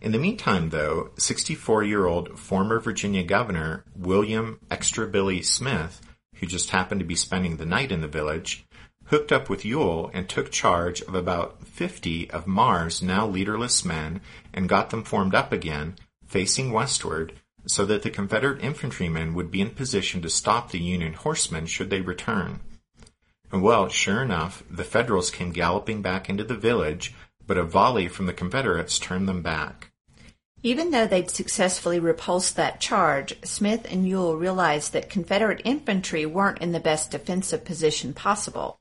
In 0.00 0.12
the 0.12 0.18
meantime, 0.18 0.70
though, 0.70 1.10
64-year-old 1.16 2.38
former 2.38 2.78
Virginia 2.78 3.24
Governor 3.24 3.84
William 3.96 4.60
Extra 4.70 5.08
Billy 5.08 5.42
Smith 5.42 6.00
who 6.38 6.46
just 6.46 6.70
happened 6.70 7.00
to 7.00 7.06
be 7.06 7.16
spending 7.16 7.56
the 7.56 7.66
night 7.66 7.92
in 7.92 8.00
the 8.00 8.08
village, 8.08 8.64
hooked 9.08 9.32
up 9.32 9.48
with 9.48 9.64
Ewell 9.64 10.10
and 10.12 10.28
took 10.28 10.50
charge 10.50 11.00
of 11.02 11.14
about 11.14 11.66
50 11.66 12.30
of 12.30 12.46
Marr's 12.46 13.02
now 13.02 13.26
leaderless 13.26 13.84
men 13.84 14.20
and 14.52 14.68
got 14.68 14.90
them 14.90 15.02
formed 15.02 15.34
up 15.34 15.52
again, 15.52 15.96
facing 16.26 16.72
westward, 16.72 17.32
so 17.66 17.84
that 17.86 18.02
the 18.02 18.10
Confederate 18.10 18.62
infantrymen 18.62 19.34
would 19.34 19.50
be 19.50 19.60
in 19.60 19.70
position 19.70 20.22
to 20.22 20.30
stop 20.30 20.70
the 20.70 20.78
Union 20.78 21.14
horsemen 21.14 21.66
should 21.66 21.90
they 21.90 22.00
return. 22.00 22.60
Well, 23.50 23.88
sure 23.88 24.22
enough, 24.22 24.62
the 24.70 24.84
Federals 24.84 25.30
came 25.30 25.52
galloping 25.52 26.02
back 26.02 26.28
into 26.28 26.44
the 26.44 26.54
village, 26.54 27.14
but 27.46 27.56
a 27.56 27.64
volley 27.64 28.08
from 28.08 28.26
the 28.26 28.34
Confederates 28.34 28.98
turned 28.98 29.26
them 29.26 29.42
back. 29.42 29.90
Even 30.62 30.90
though 30.90 31.06
they'd 31.06 31.30
successfully 31.30 32.00
repulsed 32.00 32.56
that 32.56 32.80
charge, 32.80 33.34
Smith 33.44 33.86
and 33.90 34.06
Ewell 34.06 34.36
realized 34.36 34.92
that 34.92 35.08
Confederate 35.08 35.62
infantry 35.64 36.26
weren't 36.26 36.58
in 36.58 36.72
the 36.72 36.80
best 36.80 37.12
defensive 37.12 37.64
position 37.64 38.12
possible. 38.12 38.80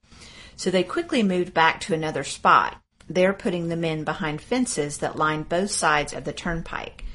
So 0.58 0.70
they 0.70 0.84
quickly 0.84 1.24
moved 1.24 1.54
back 1.54 1.80
to 1.82 1.94
another 1.94 2.24
spot, 2.24 2.82
there 3.08 3.34
putting 3.34 3.70
the 3.70 3.78
men 3.78 4.04
behind 4.04 4.42
fences 4.42 4.98
that 4.98 5.16
lined 5.16 5.48
both 5.48 5.72
sides 5.72 6.14
of 6.14 6.26
the 6.26 6.34
turnpike. 6.34 7.06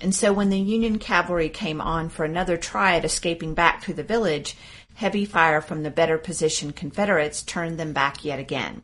And 0.00 0.14
so 0.14 0.32
when 0.32 0.50
the 0.50 0.58
Union 0.58 0.98
cavalry 0.98 1.48
came 1.48 1.80
on 1.80 2.10
for 2.10 2.24
another 2.24 2.56
try 2.56 2.96
at 2.96 3.04
escaping 3.04 3.54
back 3.54 3.82
through 3.82 3.94
the 3.94 4.02
village, 4.02 4.56
heavy 4.94 5.24
fire 5.24 5.60
from 5.60 5.82
the 5.82 5.90
better 5.90 6.18
positioned 6.18 6.76
Confederates 6.76 7.42
turned 7.42 7.78
them 7.78 7.92
back 7.92 8.24
yet 8.24 8.38
again. 8.38 8.82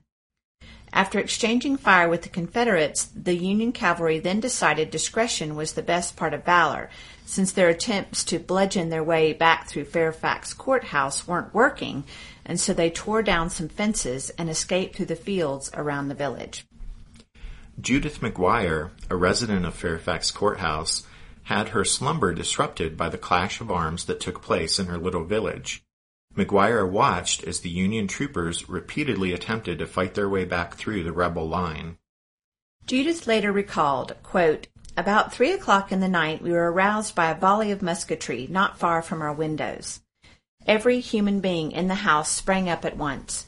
After 0.92 1.20
exchanging 1.20 1.76
fire 1.76 2.08
with 2.08 2.22
the 2.22 2.28
Confederates, 2.28 3.04
the 3.14 3.36
Union 3.36 3.70
cavalry 3.70 4.18
then 4.18 4.40
decided 4.40 4.90
discretion 4.90 5.54
was 5.54 5.74
the 5.74 5.82
best 5.82 6.16
part 6.16 6.34
of 6.34 6.44
valor, 6.44 6.90
since 7.24 7.52
their 7.52 7.68
attempts 7.68 8.24
to 8.24 8.40
bludgeon 8.40 8.88
their 8.88 9.04
way 9.04 9.32
back 9.32 9.68
through 9.68 9.84
Fairfax 9.84 10.52
Courthouse 10.52 11.28
weren't 11.28 11.54
working, 11.54 12.02
and 12.50 12.58
so 12.58 12.72
they 12.74 12.90
tore 12.90 13.22
down 13.22 13.48
some 13.48 13.68
fences 13.68 14.30
and 14.30 14.50
escaped 14.50 14.96
through 14.96 15.06
the 15.06 15.14
fields 15.14 15.70
around 15.72 16.08
the 16.08 16.16
village. 16.16 16.66
Judith 17.80 18.20
McGuire, 18.20 18.90
a 19.08 19.14
resident 19.14 19.64
of 19.64 19.72
Fairfax 19.72 20.32
Courthouse, 20.32 21.04
had 21.44 21.68
her 21.68 21.84
slumber 21.84 22.34
disrupted 22.34 22.96
by 22.96 23.08
the 23.08 23.16
clash 23.16 23.60
of 23.60 23.70
arms 23.70 24.06
that 24.06 24.18
took 24.18 24.42
place 24.42 24.80
in 24.80 24.86
her 24.86 24.98
little 24.98 25.22
village. 25.22 25.84
McGuire 26.36 26.90
watched 26.90 27.44
as 27.44 27.60
the 27.60 27.70
Union 27.70 28.08
troopers 28.08 28.68
repeatedly 28.68 29.32
attempted 29.32 29.78
to 29.78 29.86
fight 29.86 30.14
their 30.14 30.28
way 30.28 30.44
back 30.44 30.74
through 30.74 31.04
the 31.04 31.12
rebel 31.12 31.48
line. 31.48 31.98
Judith 32.84 33.28
later 33.28 33.52
recalled, 33.52 34.16
quote, 34.24 34.66
About 34.96 35.32
three 35.32 35.52
o'clock 35.52 35.92
in 35.92 36.00
the 36.00 36.08
night 36.08 36.42
we 36.42 36.50
were 36.50 36.72
aroused 36.72 37.14
by 37.14 37.30
a 37.30 37.38
volley 37.38 37.70
of 37.70 37.80
musketry 37.80 38.48
not 38.50 38.76
far 38.76 39.02
from 39.02 39.22
our 39.22 39.32
windows. 39.32 40.00
Every 40.70 41.00
human 41.00 41.40
being 41.40 41.72
in 41.72 41.88
the 41.88 42.06
house 42.06 42.30
sprang 42.30 42.68
up 42.68 42.84
at 42.84 42.96
once. 42.96 43.46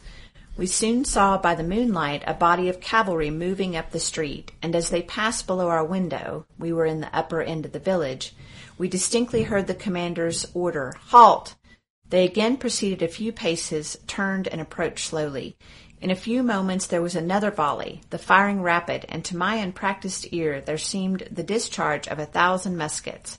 We 0.57 0.67
soon 0.67 1.05
saw 1.05 1.39
by 1.39 1.55
the 1.55 1.63
moonlight 1.63 2.25
a 2.27 2.35
body 2.35 2.69
of 2.69 2.81
cavalry 2.81 3.31
moving 3.31 3.77
up 3.77 3.93
the 3.93 4.01
street, 4.01 4.51
and 4.61 4.75
as 4.75 4.91
they 4.91 5.03
passed 5.03 5.47
below 5.47 5.69
our 5.69 5.85
window, 5.85 6.47
we 6.59 6.73
were 6.73 6.85
in 6.85 7.01
the 7.01 7.17
upper 7.17 7.41
end 7.41 7.65
of 7.65 7.71
the 7.71 7.79
village, 7.79 8.35
we 8.77 8.89
distinctly 8.89 9.45
heard 9.45 9.69
the 9.69 9.75
commander's 9.77 10.47
order, 10.53 10.97
Halt! 11.11 11.55
They 12.09 12.25
again 12.25 12.57
proceeded 12.57 13.03
a 13.03 13.07
few 13.09 13.31
paces, 13.31 13.97
turned, 14.09 14.49
and 14.49 14.61
approached 14.61 15.07
slowly. 15.07 15.57
In 16.01 16.11
a 16.11 16.17
few 16.17 16.43
moments 16.43 16.89
there 16.89 17.03
was 17.03 17.15
another 17.15 17.53
volley, 17.53 18.01
the 18.11 18.19
firing 18.19 18.63
rapid, 18.63 19.07
and 19.09 19.25
to 19.27 19.37
my 19.37 19.55
unpracticed 19.55 20.27
ear 20.33 20.61
there 20.61 20.77
seemed 20.77 21.29
the 21.31 21.45
discharge 21.45 22.09
of 22.09 22.19
a 22.19 22.27
thousand 22.27 22.77
muskets. 22.77 23.39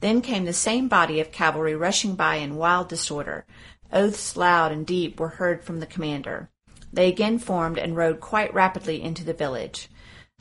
Then 0.00 0.22
came 0.22 0.44
the 0.44 0.52
same 0.52 0.88
body 0.88 1.20
of 1.20 1.32
cavalry 1.32 1.74
rushing 1.74 2.14
by 2.14 2.36
in 2.36 2.56
wild 2.56 2.88
disorder. 2.88 3.44
Oaths 3.92 4.36
loud 4.36 4.72
and 4.72 4.86
deep 4.86 5.20
were 5.20 5.28
heard 5.28 5.62
from 5.62 5.80
the 5.80 5.86
commander. 5.86 6.48
They 6.92 7.08
again 7.08 7.38
formed 7.38 7.78
and 7.78 7.96
rode 7.96 8.20
quite 8.20 8.52
rapidly 8.52 9.02
into 9.02 9.24
the 9.24 9.34
village. 9.34 9.88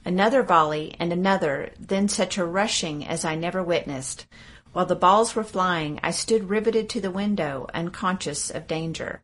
Another 0.06 0.44
volley 0.44 0.96
and 0.98 1.12
another, 1.12 1.72
then 1.80 2.08
such 2.08 2.38
a 2.38 2.46
rushing 2.46 3.06
as 3.06 3.26
I 3.26 3.36
never 3.36 3.62
witnessed. 3.62 4.26
While 4.72 4.86
the 4.86 4.96
balls 4.96 5.36
were 5.36 5.44
flying, 5.44 6.00
I 6.02 6.12
stood 6.12 6.50
riveted 6.50 6.90
to 6.90 7.02
the 7.02 7.12
window, 7.12 7.68
unconscious 7.74 8.50
of 8.50 8.68
danger. 8.68 9.24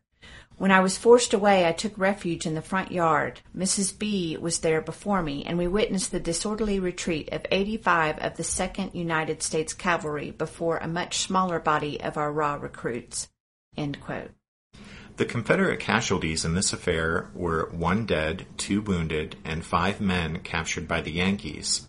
When 0.58 0.70
I 0.70 0.80
was 0.80 0.96
forced 0.96 1.34
away, 1.34 1.68
I 1.68 1.72
took 1.72 1.98
refuge 1.98 2.46
in 2.46 2.54
the 2.54 2.62
front 2.62 2.90
yard. 2.90 3.40
Mrs. 3.54 3.96
B 3.98 4.38
was 4.38 4.60
there 4.60 4.80
before 4.80 5.22
me, 5.22 5.44
and 5.44 5.58
we 5.58 5.68
witnessed 5.68 6.12
the 6.12 6.20
disorderly 6.20 6.80
retreat 6.80 7.28
of 7.30 7.44
85 7.50 8.18
of 8.20 8.38
the 8.38 8.42
2nd 8.42 8.94
United 8.94 9.42
States 9.42 9.74
Cavalry 9.74 10.30
before 10.30 10.78
a 10.78 10.88
much 10.88 11.18
smaller 11.18 11.58
body 11.58 12.00
of 12.00 12.16
our 12.16 12.32
raw 12.32 12.54
recruits. 12.54 13.28
The 13.76 15.26
Confederate 15.26 15.80
casualties 15.80 16.46
in 16.46 16.54
this 16.54 16.72
affair 16.72 17.30
were 17.34 17.68
one 17.70 18.06
dead, 18.06 18.46
two 18.56 18.80
wounded, 18.80 19.36
and 19.44 19.62
five 19.62 20.00
men 20.00 20.40
captured 20.40 20.88
by 20.88 21.02
the 21.02 21.12
Yankees. 21.12 21.88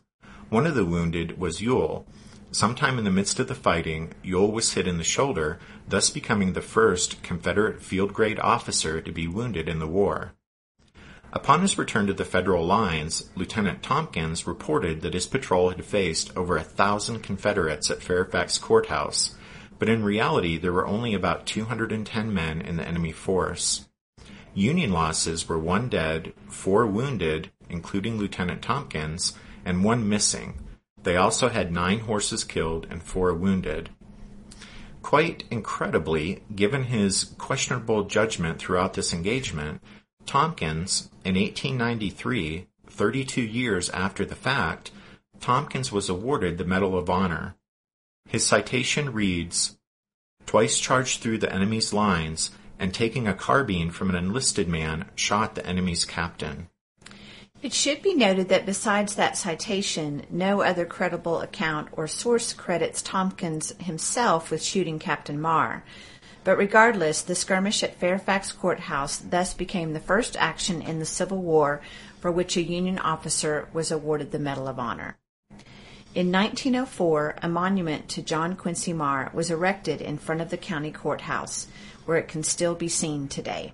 One 0.49 0.67
of 0.67 0.75
the 0.75 0.85
wounded 0.85 1.39
was 1.39 1.61
Ewell. 1.61 2.05
Sometime 2.51 2.97
in 2.97 3.03
the 3.03 3.11
midst 3.11 3.39
of 3.39 3.47
the 3.47 3.55
fighting, 3.55 4.13
Ewell 4.23 4.51
was 4.51 4.73
hit 4.73 4.87
in 4.87 4.97
the 4.97 5.03
shoulder, 5.03 5.59
thus 5.87 6.09
becoming 6.09 6.53
the 6.53 6.61
first 6.61 7.23
Confederate 7.23 7.81
field 7.81 8.13
grade 8.13 8.39
officer 8.39 9.01
to 9.01 9.11
be 9.11 9.27
wounded 9.27 9.69
in 9.69 9.79
the 9.79 9.87
war. 9.87 10.33
Upon 11.33 11.61
his 11.61 11.77
return 11.77 12.07
to 12.07 12.13
the 12.13 12.25
Federal 12.25 12.65
lines, 12.65 13.29
Lieutenant 13.35 13.83
Tompkins 13.83 14.47
reported 14.47 15.01
that 15.01 15.13
his 15.13 15.27
patrol 15.27 15.69
had 15.69 15.83
faced 15.83 16.35
over 16.37 16.57
a 16.57 16.63
thousand 16.63 17.21
Confederates 17.21 17.91
at 17.91 18.01
Fairfax 18.01 18.57
Courthouse, 18.57 19.35
but 19.77 19.89
in 19.89 20.03
reality 20.03 20.57
there 20.57 20.73
were 20.73 20.87
only 20.87 21.13
about 21.13 21.45
210 21.45 22.33
men 22.33 22.61
in 22.61 22.77
the 22.77 22.87
enemy 22.87 23.11
force. 23.11 23.87
Union 24.53 24.91
losses 24.91 25.47
were 25.47 25.59
one 25.59 25.89
dead, 25.89 26.33
four 26.47 26.87
wounded, 26.87 27.51
including 27.69 28.17
Lieutenant 28.17 28.61
Tompkins, 28.61 29.33
and 29.63 29.83
one 29.83 30.07
missing. 30.07 30.57
They 31.03 31.15
also 31.15 31.49
had 31.49 31.71
nine 31.71 31.99
horses 31.99 32.43
killed 32.43 32.87
and 32.89 33.03
four 33.03 33.33
wounded. 33.33 33.89
Quite 35.07 35.45
incredibly, 35.49 36.43
given 36.53 36.83
his 36.83 37.33
questionable 37.37 38.03
judgment 38.03 38.59
throughout 38.59 38.93
this 38.93 39.13
engagement, 39.13 39.81
Tompkins, 40.25 41.09
in 41.23 41.35
1893, 41.35 42.67
32 42.89 43.41
years 43.41 43.89
after 43.91 44.25
the 44.25 44.35
fact, 44.35 44.91
Tompkins 45.39 45.93
was 45.93 46.09
awarded 46.09 46.57
the 46.57 46.65
Medal 46.65 46.97
of 46.97 47.09
Honor. 47.09 47.55
His 48.27 48.45
citation 48.45 49.13
reads, 49.13 49.77
Twice 50.45 50.77
charged 50.77 51.21
through 51.21 51.37
the 51.37 51.53
enemy's 51.53 51.93
lines 51.93 52.51
and 52.77 52.93
taking 52.93 53.29
a 53.29 53.33
carbine 53.33 53.91
from 53.91 54.09
an 54.09 54.15
enlisted 54.17 54.67
man, 54.67 55.09
shot 55.15 55.55
the 55.55 55.65
enemy's 55.65 56.03
captain. 56.03 56.67
It 57.63 57.73
should 57.73 58.03
be 58.03 58.13
noted 58.13 58.49
that 58.49 58.67
besides 58.67 59.15
that 59.15 59.35
citation, 59.35 60.27
no 60.29 60.61
other 60.61 60.85
credible 60.85 61.41
account 61.41 61.89
or 61.91 62.07
source 62.07 62.53
credits 62.53 63.01
Tompkins 63.01 63.73
himself 63.79 64.51
with 64.51 64.61
shooting 64.61 64.99
Captain 64.99 65.41
Marr. 65.41 65.83
But 66.43 66.57
regardless, 66.57 67.23
the 67.23 67.33
skirmish 67.33 67.81
at 67.81 67.95
Fairfax 67.95 68.51
Courthouse 68.51 69.17
thus 69.17 69.55
became 69.55 69.93
the 69.93 69.99
first 69.99 70.37
action 70.37 70.83
in 70.83 70.99
the 70.99 71.05
Civil 71.05 71.39
War 71.39 71.81
for 72.21 72.31
which 72.31 72.57
a 72.57 72.61
Union 72.61 72.99
officer 72.99 73.67
was 73.73 73.91
awarded 73.91 74.31
the 74.31 74.39
Medal 74.39 74.67
of 74.67 74.77
Honor. 74.77 75.17
In 76.13 76.31
1904, 76.31 77.37
a 77.41 77.49
monument 77.49 78.07
to 78.09 78.21
John 78.21 78.55
Quincy 78.55 78.93
Marr 78.93 79.31
was 79.33 79.49
erected 79.49 79.99
in 79.99 80.19
front 80.19 80.41
of 80.41 80.51
the 80.51 80.57
county 80.57 80.91
courthouse, 80.91 81.67
where 82.05 82.17
it 82.17 82.27
can 82.27 82.43
still 82.43 82.75
be 82.75 82.87
seen 82.87 83.27
today. 83.27 83.73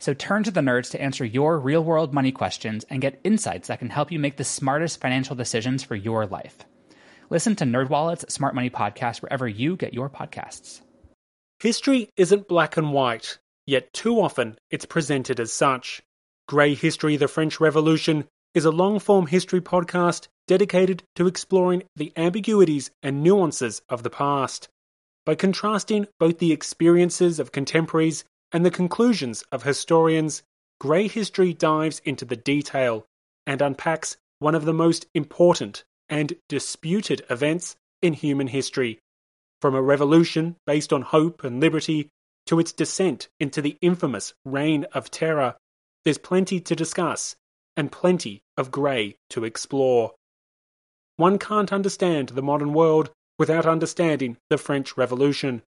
So 0.00 0.14
turn 0.14 0.44
to 0.44 0.50
the 0.50 0.62
nerds 0.62 0.90
to 0.92 1.00
answer 1.00 1.26
your 1.26 1.58
real 1.58 1.84
world 1.84 2.14
money 2.14 2.32
questions 2.32 2.84
and 2.88 3.02
get 3.02 3.20
insights 3.22 3.68
that 3.68 3.78
can 3.78 3.90
help 3.90 4.10
you 4.10 4.18
make 4.18 4.38
the 4.38 4.44
smartest 4.44 4.98
financial 5.00 5.36
decisions 5.36 5.84
for 5.84 5.94
your 5.94 6.26
life. 6.26 6.56
Listen 7.28 7.54
to 7.56 7.64
NerdWallet's 7.64 8.32
Smart 8.32 8.54
Money 8.54 8.70
Podcast 8.70 9.20
wherever 9.20 9.46
you 9.46 9.76
get 9.76 9.92
your 9.92 10.08
podcasts. 10.08 10.80
History 11.60 12.08
isn't 12.16 12.48
black 12.48 12.78
and 12.78 12.94
white, 12.94 13.38
yet 13.66 13.92
too 13.92 14.20
often 14.20 14.58
it's 14.70 14.86
presented 14.86 15.38
as 15.38 15.52
such. 15.52 16.00
Grey 16.48 16.74
History 16.74 17.18
The 17.18 17.28
French 17.28 17.60
Revolution 17.60 18.24
is 18.54 18.64
a 18.64 18.70
long 18.70 18.98
form 18.98 19.26
history 19.26 19.60
podcast 19.60 20.28
dedicated 20.48 21.02
to 21.16 21.26
exploring 21.26 21.82
the 21.94 22.12
ambiguities 22.16 22.90
and 23.02 23.22
nuances 23.22 23.82
of 23.90 24.02
the 24.02 24.10
past. 24.10 24.68
By 25.26 25.34
contrasting 25.34 26.06
both 26.18 26.38
the 26.38 26.52
experiences 26.52 27.38
of 27.38 27.52
contemporaries 27.52 28.24
and 28.52 28.64
the 28.64 28.70
conclusions 28.70 29.42
of 29.52 29.62
historians, 29.62 30.42
Grey 30.80 31.08
History 31.08 31.52
dives 31.52 32.00
into 32.04 32.24
the 32.24 32.36
detail 32.36 33.06
and 33.46 33.60
unpacks 33.60 34.16
one 34.38 34.54
of 34.54 34.64
the 34.64 34.72
most 34.72 35.06
important 35.14 35.84
and 36.08 36.34
disputed 36.48 37.24
events 37.30 37.76
in 38.02 38.14
human 38.14 38.48
history. 38.48 38.98
From 39.60 39.74
a 39.74 39.82
revolution 39.82 40.56
based 40.66 40.92
on 40.92 41.02
hope 41.02 41.44
and 41.44 41.60
liberty 41.60 42.08
to 42.46 42.58
its 42.58 42.72
descent 42.72 43.28
into 43.38 43.60
the 43.60 43.76
infamous 43.80 44.32
Reign 44.44 44.86
of 44.92 45.10
Terror, 45.10 45.56
there's 46.04 46.18
plenty 46.18 46.60
to 46.60 46.74
discuss 46.74 47.36
and 47.76 47.92
plenty 47.92 48.42
of 48.56 48.70
grey 48.70 49.16
to 49.30 49.44
explore. 49.44 50.12
One 51.16 51.38
can't 51.38 51.72
understand 51.72 52.30
the 52.30 52.42
modern 52.42 52.72
world 52.72 53.10
without 53.38 53.66
understanding 53.66 54.38
the 54.48 54.58
French 54.58 54.96
Revolution. 54.96 55.62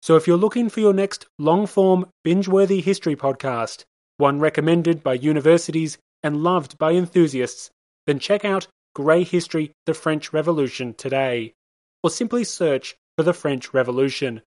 So 0.00 0.16
if 0.16 0.26
you're 0.26 0.36
looking 0.36 0.68
for 0.68 0.80
your 0.80 0.92
next 0.92 1.26
long 1.38 1.66
form, 1.66 2.06
binge 2.22 2.46
worthy 2.46 2.80
history 2.80 3.16
podcast, 3.16 3.84
one 4.16 4.38
recommended 4.38 5.02
by 5.02 5.14
universities 5.14 5.98
and 6.22 6.42
loved 6.42 6.78
by 6.78 6.92
enthusiasts, 6.92 7.70
then 8.06 8.18
check 8.18 8.44
out 8.44 8.68
Grey 8.94 9.24
History 9.24 9.72
The 9.86 9.94
French 9.94 10.32
Revolution 10.32 10.94
today, 10.94 11.54
or 12.02 12.10
simply 12.10 12.44
search 12.44 12.96
for 13.16 13.22
the 13.22 13.34
French 13.34 13.74
Revolution. 13.74 14.42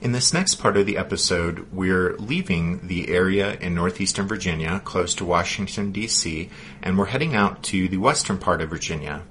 In 0.00 0.12
this 0.12 0.32
next 0.32 0.56
part 0.56 0.76
of 0.76 0.84
the 0.84 0.96
episode, 0.96 1.72
we're 1.72 2.16
leaving 2.16 2.88
the 2.88 3.08
area 3.08 3.56
in 3.60 3.74
northeastern 3.74 4.26
Virginia, 4.26 4.80
close 4.84 5.14
to 5.14 5.24
Washington, 5.24 5.92
D.C., 5.92 6.50
and 6.82 6.98
we're 6.98 7.06
heading 7.06 7.36
out 7.36 7.62
to 7.64 7.88
the 7.88 7.98
western 7.98 8.38
part 8.38 8.60
of 8.60 8.70
Virginia. 8.70 9.22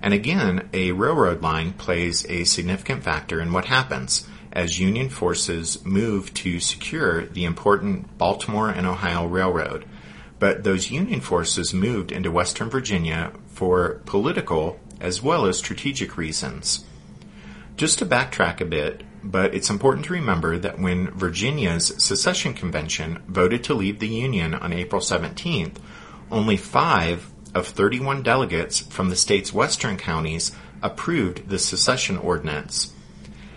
And 0.00 0.14
again, 0.14 0.70
a 0.72 0.92
railroad 0.92 1.42
line 1.42 1.74
plays 1.74 2.24
a 2.30 2.44
significant 2.44 3.02
factor 3.02 3.40
in 3.40 3.52
what 3.52 3.66
happens 3.66 4.26
as 4.52 4.78
Union 4.78 5.08
forces 5.08 5.84
moved 5.84 6.34
to 6.36 6.60
secure 6.60 7.26
the 7.26 7.44
important 7.44 8.18
Baltimore 8.18 8.70
and 8.70 8.86
Ohio 8.86 9.26
Railroad. 9.26 9.84
But 10.38 10.64
those 10.64 10.90
Union 10.90 11.20
forces 11.20 11.74
moved 11.74 12.10
into 12.10 12.30
Western 12.30 12.70
Virginia 12.70 13.32
for 13.48 14.00
political 14.06 14.80
as 15.00 15.22
well 15.22 15.46
as 15.46 15.58
strategic 15.58 16.16
reasons. 16.16 16.84
Just 17.76 17.98
to 17.98 18.06
backtrack 18.06 18.60
a 18.60 18.64
bit, 18.64 19.02
but 19.22 19.54
it's 19.54 19.70
important 19.70 20.06
to 20.06 20.12
remember 20.12 20.58
that 20.58 20.78
when 20.78 21.10
Virginia's 21.12 21.94
secession 22.02 22.54
convention 22.54 23.22
voted 23.26 23.64
to 23.64 23.74
leave 23.74 23.98
the 23.98 24.08
Union 24.08 24.54
on 24.54 24.72
April 24.72 25.00
17th, 25.00 25.76
only 26.30 26.56
five 26.56 27.30
of 27.54 27.66
31 27.66 28.22
delegates 28.22 28.80
from 28.80 29.08
the 29.08 29.16
state's 29.16 29.52
western 29.52 29.96
counties 29.96 30.52
approved 30.82 31.48
the 31.48 31.58
secession 31.58 32.16
ordinance. 32.16 32.92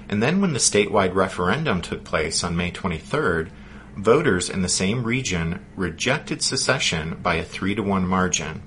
And 0.10 0.22
then 0.22 0.42
when 0.42 0.54
the 0.54 0.60
statewide 0.60 1.16
referendum 1.16 1.82
took 1.82 2.04
place 2.04 2.44
on 2.44 2.56
May 2.56 2.72
23rd, 2.72 3.50
voters 3.96 4.50
in 4.50 4.62
the 4.62 4.70
same 4.70 5.04
region 5.04 5.66
rejected 5.76 6.42
secession 6.42 7.20
by 7.22 7.36
a 7.36 7.44
3 7.44 7.76
to 7.76 7.84
1 7.84 8.08
margin. 8.08 8.64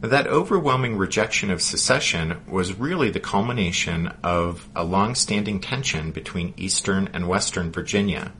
That 0.00 0.26
overwhelming 0.26 0.98
rejection 0.98 1.50
of 1.50 1.62
secession 1.62 2.42
was 2.46 2.78
really 2.78 3.10
the 3.10 3.20
culmination 3.20 4.08
of 4.22 4.68
a 4.76 4.84
long-standing 4.84 5.60
tension 5.60 6.10
between 6.10 6.52
eastern 6.56 7.08
and 7.14 7.26
western 7.26 7.72
Virginia. 7.72 8.32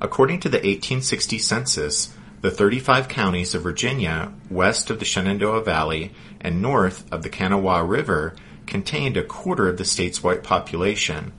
According 0.00 0.40
to 0.40 0.48
the 0.48 0.58
1860 0.58 1.38
census, 1.38 2.14
the 2.40 2.50
35 2.50 3.08
counties 3.08 3.54
of 3.54 3.62
Virginia 3.62 4.32
west 4.48 4.90
of 4.90 4.98
the 4.98 5.04
Shenandoah 5.04 5.64
Valley 5.64 6.12
and 6.40 6.62
north 6.62 7.10
of 7.10 7.22
the 7.22 7.30
Kanawha 7.30 7.82
River 7.82 8.36
contained 8.68 9.16
a 9.16 9.24
quarter 9.24 9.68
of 9.68 9.78
the 9.78 9.84
state's 9.84 10.22
white 10.22 10.44
population. 10.44 11.32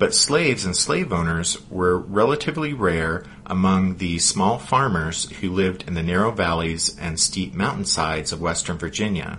but 0.00 0.14
slaves 0.14 0.64
and 0.64 0.74
slave 0.74 1.12
owners 1.12 1.58
were 1.70 1.98
relatively 1.98 2.72
rare 2.72 3.22
among 3.44 3.98
the 3.98 4.18
small 4.18 4.58
farmers 4.58 5.30
who 5.40 5.50
lived 5.50 5.84
in 5.86 5.92
the 5.92 6.02
narrow 6.02 6.30
valleys 6.30 6.96
and 6.98 7.20
steep 7.20 7.52
mountainsides 7.52 8.32
of 8.32 8.40
western 8.40 8.78
Virginia. 8.78 9.38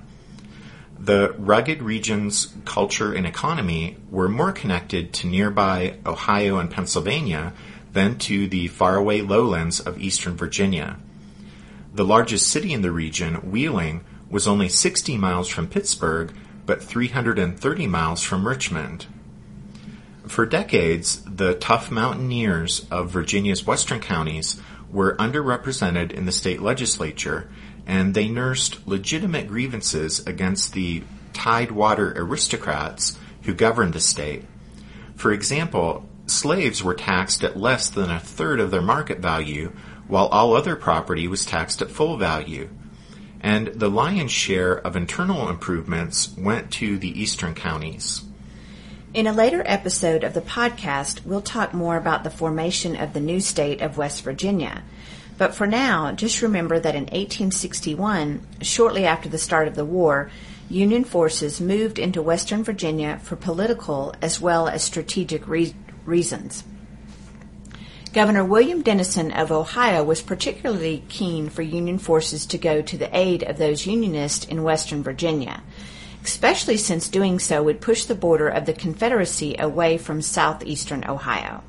The 0.99 1.34
rugged 1.39 1.81
region's 1.81 2.53
culture 2.63 3.12
and 3.12 3.25
economy 3.25 3.97
were 4.12 4.29
more 4.29 4.51
connected 4.51 5.13
to 5.13 5.27
nearby 5.27 5.95
Ohio 6.05 6.60
and 6.60 6.69
Pennsylvania 6.69 7.53
than 7.91 8.19
to 8.19 8.47
the 8.47 8.67
faraway 8.67 9.21
lowlands 9.21 9.79
of 9.79 9.97
eastern 9.99 10.38
Virginia. 10.38 10.99
The 11.91 12.05
largest 12.05 12.47
city 12.47 12.71
in 12.71 12.84
the 12.84 12.91
region, 12.91 13.34
Wheeling, 13.49 14.03
was 14.29 14.47
only 14.47 14.69
60 14.69 15.17
miles 15.17 15.47
from 15.47 15.65
Pittsburgh, 15.67 16.31
but 16.65 16.84
330 16.84 17.88
miles 17.88 18.24
from 18.24 18.47
Richmond. 18.47 19.08
For 20.28 20.45
decades, 20.45 21.21
the 21.24 21.56
tough 21.56 21.91
mountaineers 21.91 22.86
of 22.89 23.10
Virginia's 23.10 23.65
western 23.65 24.00
counties 24.00 24.62
were 24.91 25.15
underrepresented 25.17 26.12
in 26.12 26.26
the 26.26 26.32
state 26.32 26.62
legislature, 26.62 27.50
and 27.86 28.13
they 28.13 28.28
nursed 28.28 28.88
legitimate 28.88 29.47
grievances 29.47 30.26
against 30.26 30.74
the 30.74 31.04
tidewater 31.34 32.13
aristocrats 32.15 33.17
who 33.43 33.54
governed 33.54 33.93
the 33.93 34.00
state. 34.00 34.45
For 35.15 35.32
example, 35.32 36.08
slaves 36.28 36.84
were 36.84 36.93
taxed 36.93 37.43
at 37.43 37.58
less 37.58 37.89
than 37.89 38.10
a 38.10 38.19
third 38.19 38.60
of 38.60 38.71
their 38.71 38.82
market 38.82 39.19
value, 39.19 39.71
while 40.08 40.28
all 40.28 40.56
other 40.56 40.76
property 40.76 41.28
was 41.28 41.45
taxed 41.45 41.82
at 41.82 41.91
full 41.91 42.17
value. 42.17 42.69
And 43.41 43.67
the 43.67 43.89
lion's 43.89 44.32
share 44.32 44.77
of 44.77 44.95
internal 44.95 45.49
improvements 45.49 46.34
went 46.38 46.71
to 46.73 46.97
the 46.97 47.19
eastern 47.19 47.56
counties. 47.56 48.23
In 49.13 49.27
a 49.27 49.34
later 49.34 49.62
episode 49.65 50.23
of 50.23 50.34
the 50.34 50.41
podcast, 50.41 51.25
we'll 51.25 51.41
talk 51.41 51.73
more 51.73 51.97
about 51.97 52.23
the 52.23 52.30
formation 52.30 52.95
of 52.95 53.13
the 53.13 53.19
new 53.19 53.41
state 53.41 53.82
of 53.82 53.97
West 53.97 54.23
Virginia. 54.23 54.84
But 55.38 55.56
for 55.56 55.67
now, 55.67 56.12
just 56.12 56.41
remember 56.41 56.80
that 56.80 56.95
in 56.95 57.06
1861, 57.06 58.45
shortly 58.62 59.06
after 59.06 59.27
the 59.27 59.38
start 59.38 59.67
of 59.67 59.75
the 59.75 59.84
war, 59.84 60.30
Union 60.69 61.04
forces 61.04 61.60
moved 61.60 61.99
into 61.99 62.21
Western 62.21 62.63
Virginia 62.63 63.19
for 63.21 63.36
political 63.36 64.13
as 64.21 64.39
well 64.39 64.69
as 64.69 64.82
strategic 64.82 65.45
re- 65.45 65.75
reasons. 66.06 66.63
Governor 68.13 68.43
William 68.43 68.82
Dennison 68.82 69.32
of 69.32 69.52
Ohio 69.52 70.04
was 70.04 70.21
particularly 70.21 71.04
keen 71.08 71.50
for 71.50 71.62
Union 71.62 71.97
forces 71.97 72.45
to 72.47 72.58
go 72.58 72.82
to 72.82 72.97
the 72.97 73.15
aid 73.17 73.43
of 73.43 73.58
those 73.58 73.86
Unionists 73.86 74.45
in 74.45 74.63
Western 74.63 75.02
Virginia 75.02 75.62
especially 76.24 76.78
since 76.78 77.08
doing 77.08 77.39
so 77.39 77.63
would 77.63 77.82
push 77.82 78.06
the 78.06 78.15
border 78.15 78.47
of 78.47 78.65
the 78.65 78.74
Confederacy 78.74 79.56
away 79.58 79.97
from 79.97 80.21
southeastern 80.21 81.04
Ohio. 81.06 81.63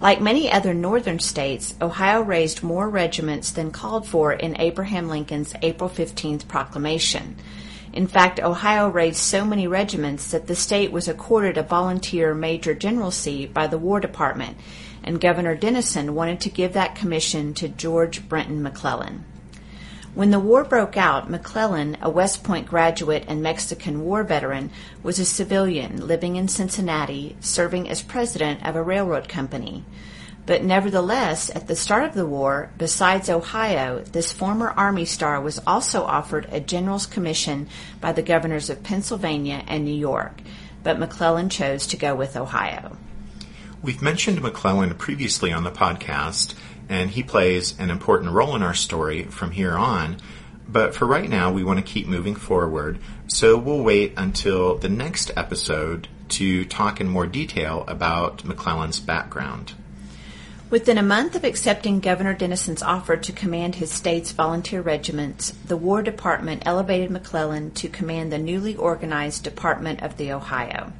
Like 0.00 0.20
many 0.20 0.50
other 0.50 0.74
northern 0.74 1.18
states, 1.18 1.74
Ohio 1.80 2.20
raised 2.20 2.62
more 2.62 2.90
regiments 2.90 3.52
than 3.52 3.70
called 3.70 4.06
for 4.06 4.32
in 4.32 4.60
Abraham 4.60 5.08
Lincoln's 5.08 5.54
April 5.62 5.88
15th 5.88 6.46
proclamation. 6.46 7.36
In 7.92 8.06
fact, 8.06 8.40
Ohio 8.40 8.88
raised 8.88 9.18
so 9.18 9.44
many 9.44 9.66
regiments 9.66 10.32
that 10.32 10.46
the 10.46 10.56
state 10.56 10.92
was 10.92 11.08
accorded 11.08 11.56
a 11.56 11.62
volunteer 11.62 12.34
major 12.34 12.74
generalcy 12.74 13.46
by 13.46 13.66
the 13.68 13.78
War 13.78 14.00
Department, 14.00 14.58
and 15.04 15.20
Governor 15.20 15.54
Dennison 15.54 16.14
wanted 16.14 16.40
to 16.40 16.50
give 16.50 16.72
that 16.72 16.96
commission 16.96 17.54
to 17.54 17.68
George 17.68 18.28
Brinton 18.28 18.62
McClellan. 18.62 19.24
When 20.14 20.30
the 20.30 20.38
war 20.38 20.62
broke 20.62 20.96
out, 20.96 21.28
McClellan, 21.28 21.96
a 22.00 22.08
West 22.08 22.44
Point 22.44 22.68
graduate 22.68 23.24
and 23.26 23.42
Mexican 23.42 24.04
War 24.04 24.22
veteran, 24.22 24.70
was 25.02 25.18
a 25.18 25.24
civilian 25.24 26.06
living 26.06 26.36
in 26.36 26.46
Cincinnati, 26.46 27.36
serving 27.40 27.88
as 27.88 28.00
president 28.00 28.64
of 28.64 28.76
a 28.76 28.82
railroad 28.82 29.28
company. 29.28 29.84
But 30.46 30.62
nevertheless, 30.62 31.50
at 31.54 31.66
the 31.66 31.74
start 31.74 32.04
of 32.04 32.14
the 32.14 32.26
war, 32.26 32.70
besides 32.78 33.28
Ohio, 33.28 34.04
this 34.04 34.32
former 34.32 34.70
Army 34.76 35.04
star 35.04 35.40
was 35.40 35.58
also 35.66 36.04
offered 36.04 36.46
a 36.52 36.60
general's 36.60 37.06
commission 37.06 37.68
by 38.00 38.12
the 38.12 38.22
governors 38.22 38.70
of 38.70 38.82
Pennsylvania 38.82 39.64
and 39.66 39.84
New 39.84 39.94
York. 39.94 40.40
But 40.82 40.98
McClellan 40.98 41.48
chose 41.48 41.86
to 41.88 41.96
go 41.96 42.14
with 42.14 42.36
Ohio. 42.36 42.98
We've 43.84 44.00
mentioned 44.00 44.40
McClellan 44.40 44.94
previously 44.94 45.52
on 45.52 45.64
the 45.64 45.70
podcast, 45.70 46.54
and 46.88 47.10
he 47.10 47.22
plays 47.22 47.78
an 47.78 47.90
important 47.90 48.32
role 48.32 48.56
in 48.56 48.62
our 48.62 48.72
story 48.72 49.24
from 49.24 49.50
here 49.50 49.76
on. 49.76 50.16
But 50.66 50.94
for 50.94 51.04
right 51.04 51.28
now, 51.28 51.52
we 51.52 51.64
want 51.64 51.80
to 51.80 51.92
keep 51.92 52.06
moving 52.06 52.34
forward, 52.34 52.98
so 53.26 53.58
we'll 53.58 53.82
wait 53.82 54.14
until 54.16 54.78
the 54.78 54.88
next 54.88 55.32
episode 55.36 56.08
to 56.30 56.64
talk 56.64 56.98
in 56.98 57.08
more 57.08 57.26
detail 57.26 57.84
about 57.86 58.42
McClellan's 58.42 59.00
background. 59.00 59.74
Within 60.70 60.96
a 60.96 61.02
month 61.02 61.36
of 61.36 61.44
accepting 61.44 62.00
Governor 62.00 62.32
Dennison's 62.32 62.82
offer 62.82 63.18
to 63.18 63.32
command 63.32 63.74
his 63.74 63.92
state's 63.92 64.32
volunteer 64.32 64.80
regiments, 64.80 65.50
the 65.66 65.76
War 65.76 66.02
Department 66.02 66.62
elevated 66.64 67.10
McClellan 67.10 67.70
to 67.72 67.90
command 67.90 68.32
the 68.32 68.38
newly 68.38 68.76
organized 68.76 69.44
Department 69.44 70.02
of 70.02 70.16
the 70.16 70.32
Ohio, 70.32 70.94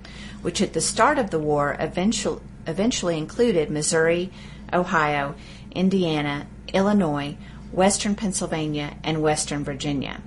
which 0.44 0.60
at 0.60 0.74
the 0.74 0.80
start 0.80 1.18
of 1.18 1.30
the 1.30 1.38
war 1.38 1.74
eventually, 1.80 2.38
eventually 2.66 3.16
included 3.16 3.70
Missouri, 3.70 4.30
Ohio, 4.74 5.34
Indiana, 5.70 6.46
Illinois, 6.74 7.34
western 7.72 8.14
Pennsylvania, 8.14 8.94
and 9.02 9.22
western 9.22 9.64
Virginia. 9.64 10.20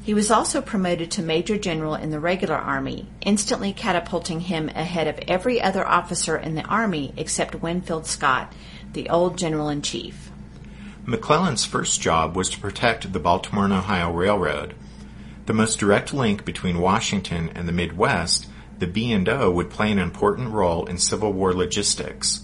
He 0.00 0.14
was 0.14 0.30
also 0.30 0.62
promoted 0.62 1.10
to 1.10 1.22
Major 1.22 1.58
General 1.58 1.96
in 1.96 2.10
the 2.10 2.20
regular 2.20 2.54
Army, 2.54 3.08
instantly 3.20 3.72
catapulting 3.72 4.42
him 4.42 4.68
ahead 4.68 5.08
of 5.08 5.18
every 5.26 5.60
other 5.60 5.84
officer 5.84 6.36
in 6.36 6.54
the 6.54 6.62
Army 6.62 7.12
except 7.16 7.60
Winfield 7.60 8.06
Scott, 8.06 8.52
the 8.92 9.10
old 9.10 9.36
General 9.36 9.70
in 9.70 9.82
Chief. 9.82 10.30
McClellan's 11.04 11.64
first 11.64 12.00
job 12.00 12.36
was 12.36 12.48
to 12.50 12.60
protect 12.60 13.12
the 13.12 13.18
Baltimore 13.18 13.64
and 13.64 13.72
Ohio 13.72 14.12
Railroad. 14.12 14.74
The 15.46 15.52
most 15.52 15.80
direct 15.80 16.14
link 16.14 16.44
between 16.44 16.78
Washington 16.78 17.50
and 17.56 17.66
the 17.66 17.72
Midwest, 17.72 18.46
the 18.78 18.86
B&O 18.86 19.50
would 19.50 19.70
play 19.70 19.90
an 19.90 19.98
important 19.98 20.52
role 20.52 20.86
in 20.86 20.98
Civil 20.98 21.32
War 21.32 21.52
logistics. 21.52 22.42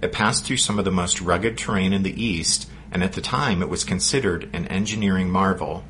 It 0.00 0.12
passed 0.12 0.44
through 0.44 0.58
some 0.58 0.78
of 0.78 0.84
the 0.84 0.90
most 0.90 1.20
rugged 1.20 1.58
terrain 1.58 1.92
in 1.92 2.02
the 2.02 2.22
East, 2.22 2.68
and 2.90 3.02
at 3.02 3.12
the 3.12 3.20
time 3.20 3.62
it 3.62 3.68
was 3.68 3.84
considered 3.84 4.48
an 4.52 4.66
engineering 4.66 5.30
marvel. 5.30 5.84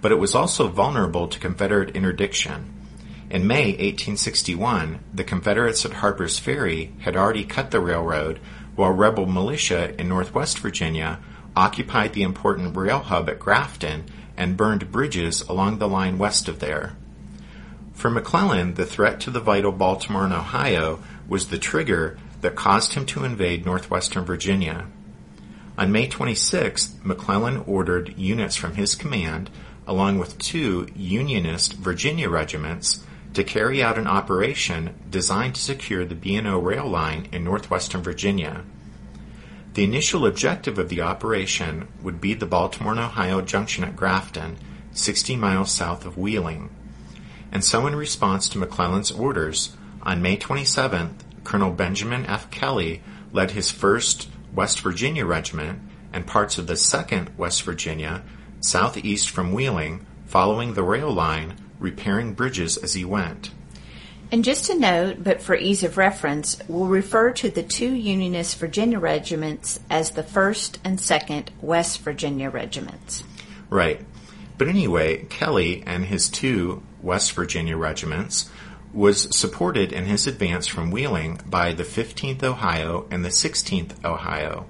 But 0.00 0.12
it 0.12 0.18
was 0.18 0.34
also 0.34 0.68
vulnerable 0.68 1.28
to 1.28 1.38
Confederate 1.38 1.96
interdiction. 1.96 2.72
In 3.30 3.46
May 3.46 3.70
1861, 3.70 5.00
the 5.12 5.24
Confederates 5.24 5.84
at 5.84 5.94
Harper's 5.94 6.38
Ferry 6.38 6.92
had 7.00 7.16
already 7.16 7.44
cut 7.44 7.70
the 7.70 7.80
railroad, 7.80 8.38
while 8.76 8.90
rebel 8.90 9.26
militia 9.26 9.98
in 9.98 10.08
northwest 10.08 10.58
Virginia 10.58 11.20
occupied 11.56 12.12
the 12.12 12.22
important 12.22 12.76
rail 12.76 12.98
hub 12.98 13.28
at 13.28 13.38
Grafton 13.38 14.04
and 14.36 14.56
burned 14.56 14.90
bridges 14.90 15.42
along 15.42 15.78
the 15.78 15.88
line 15.88 16.18
west 16.18 16.48
of 16.48 16.58
there. 16.58 16.96
For 17.94 18.10
McClellan, 18.10 18.74
the 18.74 18.84
threat 18.84 19.20
to 19.20 19.30
the 19.30 19.40
vital 19.40 19.72
Baltimore 19.72 20.24
and 20.24 20.34
Ohio 20.34 21.02
was 21.26 21.46
the 21.48 21.58
trigger 21.58 22.18
that 22.42 22.54
caused 22.54 22.92
him 22.92 23.06
to 23.06 23.24
invade 23.24 23.64
northwestern 23.64 24.24
Virginia. 24.24 24.86
On 25.78 25.90
May 25.90 26.06
26, 26.06 26.96
McClellan 27.02 27.64
ordered 27.66 28.16
units 28.18 28.56
from 28.56 28.74
his 28.74 28.94
command, 28.94 29.50
along 29.86 30.18
with 30.18 30.38
two 30.38 30.86
Unionist 30.94 31.74
Virginia 31.74 32.28
regiments, 32.28 33.04
to 33.32 33.42
carry 33.42 33.82
out 33.82 33.98
an 33.98 34.06
operation 34.06 34.94
designed 35.10 35.54
to 35.54 35.60
secure 35.60 36.04
the 36.04 36.14
B&O 36.14 36.58
rail 36.58 36.86
line 36.86 37.28
in 37.32 37.42
northwestern 37.42 38.02
Virginia. 38.02 38.64
The 39.74 39.84
initial 39.84 40.26
objective 40.26 40.78
of 40.78 40.88
the 40.88 41.00
operation 41.00 41.88
would 42.02 42.20
be 42.20 42.34
the 42.34 42.46
Baltimore 42.46 42.92
and 42.92 43.00
Ohio 43.00 43.40
junction 43.40 43.82
at 43.82 43.96
Grafton, 43.96 44.56
60 44.92 45.34
miles 45.36 45.72
south 45.72 46.06
of 46.06 46.16
Wheeling. 46.16 46.70
And 47.54 47.64
so 47.64 47.86
in 47.86 47.94
response 47.94 48.48
to 48.50 48.58
McClellan's 48.58 49.12
orders, 49.12 49.76
on 50.02 50.20
May 50.20 50.36
27th, 50.36 51.14
Colonel 51.44 51.70
Benjamin 51.70 52.26
F. 52.26 52.50
Kelley 52.50 53.00
led 53.32 53.52
his 53.52 53.70
1st 53.70 54.26
West 54.52 54.80
Virginia 54.80 55.24
Regiment 55.24 55.78
and 56.12 56.26
parts 56.26 56.58
of 56.58 56.66
the 56.66 56.74
2nd 56.74 57.36
West 57.36 57.62
Virginia 57.62 58.22
southeast 58.60 59.30
from 59.30 59.52
Wheeling, 59.52 60.04
following 60.26 60.74
the 60.74 60.82
rail 60.82 61.12
line, 61.12 61.54
repairing 61.78 62.34
bridges 62.34 62.76
as 62.76 62.94
he 62.94 63.04
went. 63.04 63.50
And 64.32 64.42
just 64.42 64.70
a 64.70 64.78
note, 64.78 65.22
but 65.22 65.42
for 65.42 65.54
ease 65.54 65.84
of 65.84 65.96
reference, 65.96 66.58
we'll 66.66 66.86
refer 66.86 67.30
to 67.32 67.50
the 67.50 67.62
two 67.62 67.94
Unionist 67.94 68.58
Virginia 68.58 68.98
regiments 68.98 69.78
as 69.88 70.10
the 70.10 70.22
1st 70.22 70.78
and 70.82 70.98
2nd 70.98 71.48
West 71.60 72.00
Virginia 72.00 72.50
regiments. 72.50 73.22
Right. 73.70 74.00
But 74.56 74.68
anyway, 74.68 75.24
Kelley 75.24 75.84
and 75.86 76.04
his 76.04 76.28
two 76.28 76.82
West 77.04 77.32
Virginia 77.32 77.76
regiments 77.76 78.48
was 78.92 79.36
supported 79.36 79.92
in 79.92 80.06
his 80.06 80.26
advance 80.26 80.66
from 80.66 80.90
Wheeling 80.90 81.40
by 81.46 81.72
the 81.72 81.82
15th 81.82 82.42
Ohio 82.42 83.06
and 83.10 83.24
the 83.24 83.28
16th 83.28 84.02
Ohio. 84.04 84.66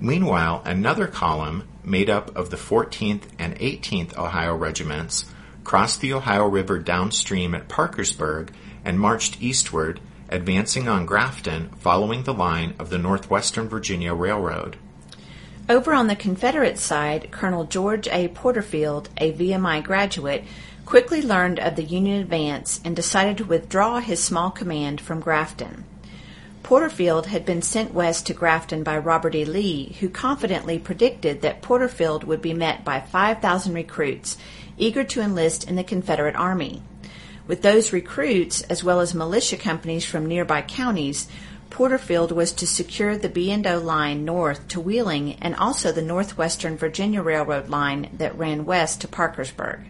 Meanwhile, 0.00 0.62
another 0.64 1.06
column, 1.06 1.68
made 1.84 2.10
up 2.10 2.34
of 2.34 2.50
the 2.50 2.56
14th 2.56 3.22
and 3.38 3.56
18th 3.58 4.16
Ohio 4.18 4.56
regiments, 4.56 5.26
crossed 5.62 6.00
the 6.00 6.12
Ohio 6.12 6.46
River 6.46 6.78
downstream 6.78 7.54
at 7.54 7.68
Parkersburg 7.68 8.50
and 8.84 8.98
marched 8.98 9.40
eastward, 9.40 10.00
advancing 10.30 10.88
on 10.88 11.06
Grafton 11.06 11.68
following 11.78 12.24
the 12.24 12.34
line 12.34 12.74
of 12.78 12.90
the 12.90 12.98
Northwestern 12.98 13.68
Virginia 13.68 14.14
Railroad. 14.14 14.76
Over 15.68 15.94
on 15.94 16.08
the 16.08 16.16
Confederate 16.16 16.78
side, 16.78 17.30
Colonel 17.30 17.64
George 17.64 18.06
A. 18.08 18.28
Porterfield, 18.28 19.08
a 19.16 19.32
VMI 19.32 19.82
graduate, 19.82 20.44
quickly 20.86 21.22
learned 21.22 21.58
of 21.58 21.76
the 21.76 21.82
Union 21.82 22.20
advance 22.20 22.80
and 22.84 22.94
decided 22.94 23.38
to 23.38 23.44
withdraw 23.44 24.00
his 24.00 24.22
small 24.22 24.50
command 24.50 25.00
from 25.00 25.20
Grafton. 25.20 25.84
Porterfield 26.62 27.26
had 27.26 27.44
been 27.44 27.60
sent 27.60 27.92
west 27.92 28.26
to 28.26 28.34
Grafton 28.34 28.82
by 28.82 28.96
Robert 28.96 29.34
E. 29.34 29.44
Lee, 29.44 29.96
who 30.00 30.08
confidently 30.08 30.78
predicted 30.78 31.42
that 31.42 31.60
Porterfield 31.60 32.24
would 32.24 32.40
be 32.40 32.54
met 32.54 32.84
by 32.84 33.00
5,000 33.00 33.74
recruits 33.74 34.38
eager 34.78 35.04
to 35.04 35.20
enlist 35.20 35.68
in 35.68 35.76
the 35.76 35.84
Confederate 35.84 36.34
Army. 36.34 36.82
With 37.46 37.60
those 37.60 37.92
recruits, 37.92 38.62
as 38.62 38.82
well 38.82 39.00
as 39.00 39.14
militia 39.14 39.58
companies 39.58 40.06
from 40.06 40.24
nearby 40.24 40.62
counties, 40.62 41.28
Porterfield 41.68 42.32
was 42.32 42.52
to 42.52 42.66
secure 42.66 43.18
the 43.18 43.28
B&O 43.28 43.78
line 43.78 44.24
north 44.24 44.66
to 44.68 44.80
Wheeling 44.80 45.34
and 45.42 45.54
also 45.56 45.92
the 45.92 46.02
Northwestern 46.02 46.78
Virginia 46.78 47.20
Railroad 47.20 47.68
line 47.68 48.08
that 48.16 48.38
ran 48.38 48.64
west 48.64 49.02
to 49.02 49.08
Parkersburg. 49.08 49.80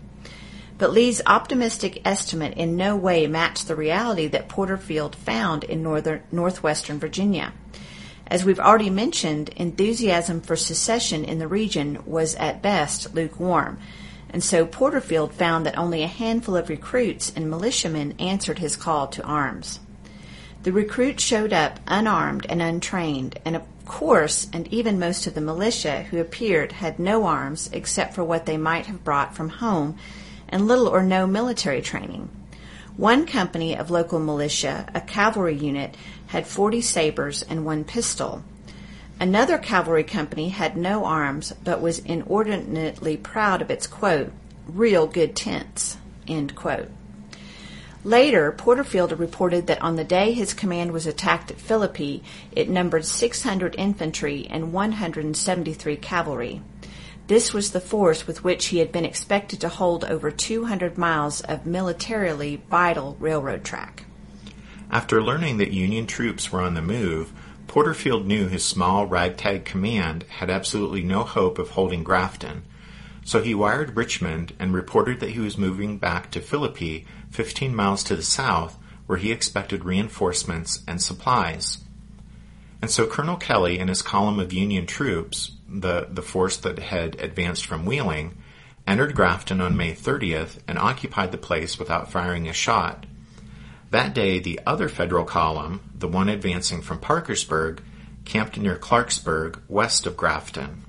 But 0.77 0.93
Lee's 0.93 1.23
optimistic 1.25 2.03
estimate 2.05 2.57
in 2.57 2.77
no 2.77 2.97
way 2.97 3.27
matched 3.27 3.69
the 3.69 3.77
reality 3.77 4.27
that 4.29 4.49
Porterfield 4.49 5.15
found 5.15 5.63
in 5.65 5.83
northern 5.83 6.23
northwestern 6.33 6.99
Virginia. 6.99 7.53
As 8.27 8.45
we've 8.45 8.59
already 8.59 8.91
mentioned, 8.91 9.51
enthusiasm 9.51 10.41
for 10.41 10.57
secession 10.57 11.25
in 11.25 11.39
the 11.39 11.47
region 11.47 12.03
was 12.07 12.35
at 12.37 12.63
best 12.63 13.15
lukewarm, 13.15 13.79
and 14.31 14.43
so 14.43 14.67
Porterfield 14.67 15.33
found 15.33 15.65
that 15.65 15.79
only 15.79 16.03
a 16.03 16.09
handful 16.09 16.57
of 16.57 16.69
recruits 16.69 17.33
and 17.37 17.49
militiamen 17.49 18.15
answered 18.19 18.59
his 18.59 18.75
call 18.75 19.07
to 19.09 19.23
arms. 19.23 19.79
The 20.65 20.73
recruits 20.73 21.23
showed 21.23 21.53
up 21.53 21.79
unarmed 21.87 22.47
and 22.49 22.61
untrained, 22.61 23.39
and 23.45 23.55
of 23.55 23.63
course, 23.85 24.49
and 24.53 24.67
even 24.69 24.99
most 24.99 25.27
of 25.27 25.35
the 25.35 25.41
militia 25.41 26.05
who 26.05 26.19
appeared 26.19 26.73
had 26.73 26.99
no 26.99 27.27
arms 27.27 27.71
except 27.73 28.15
for 28.15 28.25
what 28.25 28.47
they 28.47 28.57
might 28.57 28.87
have 28.87 29.05
brought 29.05 29.37
from 29.37 29.51
home 29.51 29.97
and 30.55 30.69
little 30.69 30.87
or 30.87 31.03
no 31.03 31.27
military 31.27 31.83
training. 31.83 32.31
One 32.97 33.27
company 33.27 33.77
of 33.77 33.91
local 33.91 34.21
militia, 34.21 34.89
a 34.95 35.01
cavalry 35.01 35.57
unit, 35.57 35.97
had 36.29 36.47
40 36.47 36.81
sabers 36.81 37.43
and 37.43 37.65
one 37.65 37.83
pistol. 37.83 38.45
Another 39.19 39.59
cavalry 39.59 40.05
company 40.05 40.51
had 40.51 40.77
no 40.77 41.07
arms 41.07 41.53
but 41.65 41.81
was 41.81 41.99
inordinately 41.99 43.17
proud 43.17 43.63
of 43.63 43.71
its 43.71 43.89
quote, 43.89 44.33
real 44.69 45.09
good 45.09 45.35
tents, 45.35 45.97
end 46.29 46.55
quote. 46.55 46.89
Later, 48.05 48.53
Porterfield 48.53 49.19
reported 49.19 49.67
that 49.67 49.83
on 49.83 49.97
the 49.97 50.05
day 50.05 50.31
his 50.31 50.55
command 50.55 50.93
was 50.93 51.07
attacked 51.07 51.51
at 51.51 51.61
Philippi, 51.61 52.23
it 52.53 52.69
numbered 52.69 53.05
600 53.05 53.75
infantry 53.77 54.47
and 54.49 54.73
173 54.73 55.97
cavalry. 55.97 56.63
This 57.27 57.55
was 57.55 57.71
the 57.71 57.81
force 57.81 58.27
with 58.27 58.45
which 58.45 58.67
he 58.67 58.79
had 58.79 58.93
been 58.93 59.07
expected 59.07 59.61
to 59.63 59.69
hold 59.71 60.05
over 60.05 60.31
200 60.31 60.99
miles 60.99 61.41
of 61.41 61.65
militarily 61.65 62.63
vital 62.69 63.17
railroad 63.19 63.65
track. 63.65 64.05
After 64.91 65.23
learning 65.23 65.57
that 65.57 65.73
Union 65.73 66.07
troops 66.07 66.53
were 66.53 66.61
on 66.61 66.75
the 66.75 66.83
move, 66.83 67.33
Porterfield 67.67 68.27
knew 68.27 68.47
his 68.47 68.63
small 68.63 69.07
ragtag 69.07 69.65
command 69.65 70.25
had 70.25 70.51
absolutely 70.51 71.03
no 71.03 71.25
hope 71.25 71.59
of 71.59 71.71
holding 71.71 72.05
Grafton, 72.05 72.63
so 73.25 73.43
he 73.43 73.55
wired 73.55 73.97
Richmond 73.97 74.53
and 74.59 74.75
reported 74.75 75.21
that 75.21 75.31
he 75.31 75.41
was 75.41 75.57
moving 75.57 75.97
back 75.97 76.31
to 76.33 76.43
Philippi 76.43 77.07
15 77.31 77.75
miles 77.75 78.05
to 78.05 78.17
the 78.17 78.23
south, 78.23 78.79
where 79.07 79.19
he 79.19 79.33
expected 79.33 79.85
reinforcements 79.85 80.83
and 80.87 81.01
supplies. 81.01 81.79
And 82.83 82.91
so 82.91 83.07
Colonel 83.07 83.37
Kelley 83.37 83.79
and 83.79 83.89
his 83.89 84.03
column 84.03 84.39
of 84.39 84.53
Union 84.53 84.85
troops, 84.85 85.53
the, 85.81 86.09
the 86.11 86.23
force 86.23 86.57
that 86.59 86.79
had 86.79 87.21
advanced 87.21 87.67
from 87.67 87.85
Wheeling, 87.85 88.37
entered 88.87 89.15
Grafton 89.15 89.61
on 89.61 89.77
May 89.77 89.93
30th 89.93 90.59
and 90.69 90.79
occupied 90.79 91.33
the 91.33 91.39
place 91.39 91.79
without 91.79 92.11
firing 92.11 92.49
a 92.49 92.53
shot. 92.53 93.07
That 93.91 94.15
day, 94.15 94.39
the 94.39 94.61
other 94.67 94.89
federal 94.89 95.25
column, 95.25 95.81
the 95.97 96.09
one 96.09 96.29
advancing 96.29 96.83
from 96.83 96.99
Parkersburg, 96.99 97.83
camped 98.25 98.59
near 98.59 98.77
Clarksburg, 98.77 99.61
west 99.69 100.07
of 100.07 100.17
Grafton. 100.17 100.85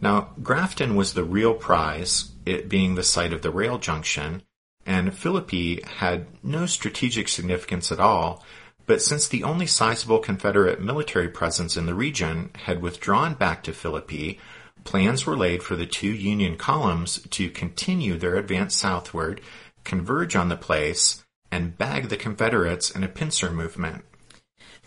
Now, 0.00 0.30
Grafton 0.42 0.96
was 0.96 1.12
the 1.12 1.24
real 1.24 1.54
prize, 1.54 2.32
it 2.44 2.68
being 2.68 2.94
the 2.94 3.02
site 3.02 3.32
of 3.32 3.42
the 3.42 3.50
rail 3.50 3.78
junction, 3.78 4.42
and 4.86 5.14
Philippi 5.14 5.82
had 5.82 6.26
no 6.42 6.66
strategic 6.66 7.28
significance 7.28 7.90
at 7.90 8.00
all, 8.00 8.44
but 8.86 9.02
since 9.02 9.28
the 9.28 9.44
only 9.44 9.66
sizable 9.66 10.18
Confederate 10.18 10.80
military 10.80 11.28
presence 11.28 11.76
in 11.76 11.86
the 11.86 11.94
region 11.94 12.50
had 12.64 12.82
withdrawn 12.82 13.34
back 13.34 13.62
to 13.62 13.72
Philippi, 13.72 14.38
plans 14.84 15.24
were 15.24 15.36
laid 15.36 15.62
for 15.62 15.76
the 15.76 15.86
two 15.86 16.12
Union 16.12 16.56
columns 16.56 17.20
to 17.30 17.50
continue 17.50 18.18
their 18.18 18.36
advance 18.36 18.74
southward, 18.74 19.40
converge 19.84 20.36
on 20.36 20.48
the 20.48 20.56
place, 20.56 21.24
and 21.50 21.78
bag 21.78 22.08
the 22.08 22.16
Confederates 22.16 22.90
in 22.90 23.02
a 23.02 23.08
pincer 23.08 23.50
movement. 23.50 24.04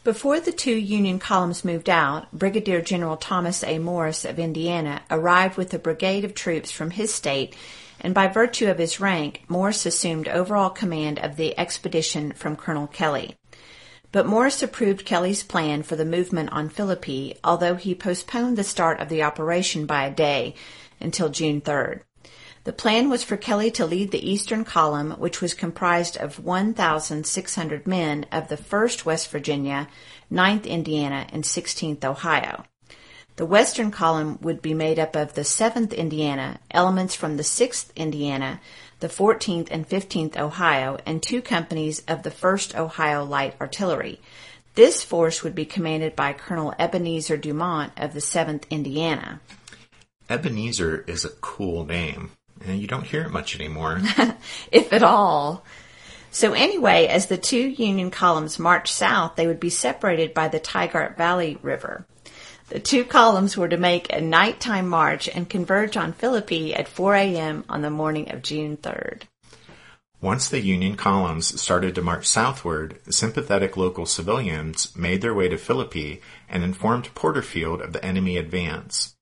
Before 0.03 0.39
the 0.39 0.51
two 0.51 0.75
Union 0.75 1.19
columns 1.19 1.65
moved 1.65 1.89
out, 1.89 2.31
Brigadier 2.31 2.81
General 2.81 3.17
Thomas 3.17 3.63
A. 3.63 3.79
Morris 3.79 4.23
of 4.23 4.39
Indiana 4.39 5.01
arrived 5.11 5.57
with 5.57 5.73
a 5.73 5.79
brigade 5.79 6.23
of 6.23 6.33
troops 6.33 6.71
from 6.71 6.91
his 6.91 7.13
state, 7.13 7.55
and 7.99 8.13
by 8.13 8.27
virtue 8.27 8.69
of 8.69 8.77
his 8.77 8.99
rank, 8.99 9.43
Morris 9.49 9.85
assumed 9.85 10.27
overall 10.27 10.69
command 10.69 11.19
of 11.19 11.35
the 11.35 11.57
expedition 11.59 12.31
from 12.31 12.55
Colonel 12.55 12.87
Kelley. 12.87 13.35
But 14.11 14.25
Morris 14.25 14.63
approved 14.63 15.05
Kelley's 15.05 15.43
plan 15.43 15.83
for 15.83 15.95
the 15.95 16.05
movement 16.05 16.51
on 16.51 16.69
Philippi, 16.69 17.37
although 17.43 17.75
he 17.75 17.93
postponed 17.93 18.57
the 18.57 18.63
start 18.63 18.99
of 18.99 19.09
the 19.09 19.23
operation 19.23 19.85
by 19.85 20.05
a 20.05 20.11
day 20.11 20.55
until 20.99 21.29
June 21.29 21.61
3rd. 21.61 22.01
The 22.63 22.73
plan 22.73 23.09
was 23.09 23.23
for 23.23 23.37
Kelley 23.37 23.71
to 23.71 23.85
lead 23.85 24.11
the 24.11 24.29
Eastern 24.29 24.65
Column, 24.65 25.11
which 25.11 25.41
was 25.41 25.53
comprised 25.53 26.17
of 26.17 26.43
1,600 26.43 27.87
men 27.87 28.25
of 28.31 28.49
the 28.49 28.57
1st 28.57 29.05
West 29.05 29.29
Virginia, 29.29 29.87
9th 30.31 30.65
Indiana, 30.65 31.27
and 31.31 31.43
16th 31.43 32.03
Ohio. 32.03 32.65
The 33.37 33.45
Western 33.45 33.91
Column 33.91 34.39
would 34.41 34.61
be 34.61 34.73
made 34.73 34.99
up 34.99 35.15
of 35.15 35.35
the 35.35 35.43
7th 35.43 35.95
Indiana, 35.95 36.59
elements 36.71 37.15
from 37.15 37.37
the 37.37 37.43
6th 37.43 37.95
Indiana, 37.95 38.59
the 38.99 39.07
14th 39.07 39.67
and 39.69 39.87
15th 39.87 40.37
Ohio, 40.37 40.97
and 41.05 41.21
two 41.21 41.41
companies 41.41 42.03
of 42.07 42.23
the 42.23 42.31
1st 42.31 42.75
Ohio 42.75 43.23
Light 43.23 43.55
Artillery. 43.61 44.19
This 44.75 45.03
force 45.03 45.43
would 45.43 45.55
be 45.55 45.65
commanded 45.65 46.15
by 46.15 46.33
Colonel 46.33 46.73
Ebenezer 46.77 47.37
Dumont 47.37 47.93
of 47.97 48.13
the 48.13 48.19
7th 48.19 48.69
Indiana. 48.69 49.41
Ebenezer 50.29 51.03
is 51.07 51.25
a 51.25 51.29
cool 51.29 51.85
name, 51.85 52.31
and 52.65 52.79
you 52.79 52.87
don't 52.87 53.05
hear 53.05 53.21
it 53.21 53.31
much 53.31 53.55
anymore. 53.55 54.01
if 54.71 54.93
at 54.93 55.03
all. 55.03 55.63
So 56.31 56.53
anyway, 56.53 57.07
as 57.07 57.27
the 57.27 57.37
two 57.37 57.57
Union 57.57 58.11
columns 58.11 58.59
marched 58.59 58.93
south, 58.93 59.35
they 59.35 59.47
would 59.47 59.59
be 59.59 59.69
separated 59.69 60.33
by 60.33 60.49
the 60.49 60.59
Tygart 60.59 61.17
Valley 61.17 61.57
River. 61.61 62.05
The 62.69 62.79
two 62.79 63.05
columns 63.05 63.55
were 63.55 63.69
to 63.69 63.77
make 63.77 64.11
a 64.11 64.19
nighttime 64.19 64.89
march 64.89 65.29
and 65.29 65.49
converge 65.49 65.95
on 65.95 66.11
Philippi 66.11 66.75
at 66.75 66.89
4 66.89 67.15
a.m. 67.15 67.63
on 67.69 67.81
the 67.81 67.89
morning 67.89 68.31
of 68.31 68.41
June 68.41 68.75
3rd. 68.75 69.23
Once 70.19 70.49
the 70.49 70.59
Union 70.59 70.97
columns 70.97 71.61
started 71.61 71.95
to 71.95 72.01
march 72.01 72.25
southward, 72.25 72.99
sympathetic 73.09 73.77
local 73.77 74.05
civilians 74.05 74.95
made 74.97 75.21
their 75.21 75.33
way 75.33 75.47
to 75.47 75.57
Philippi 75.57 76.21
and 76.49 76.63
informed 76.63 77.13
Porterfield 77.13 77.81
of 77.81 77.93
the 77.93 78.03
enemy 78.03 78.35
advance. 78.35 79.15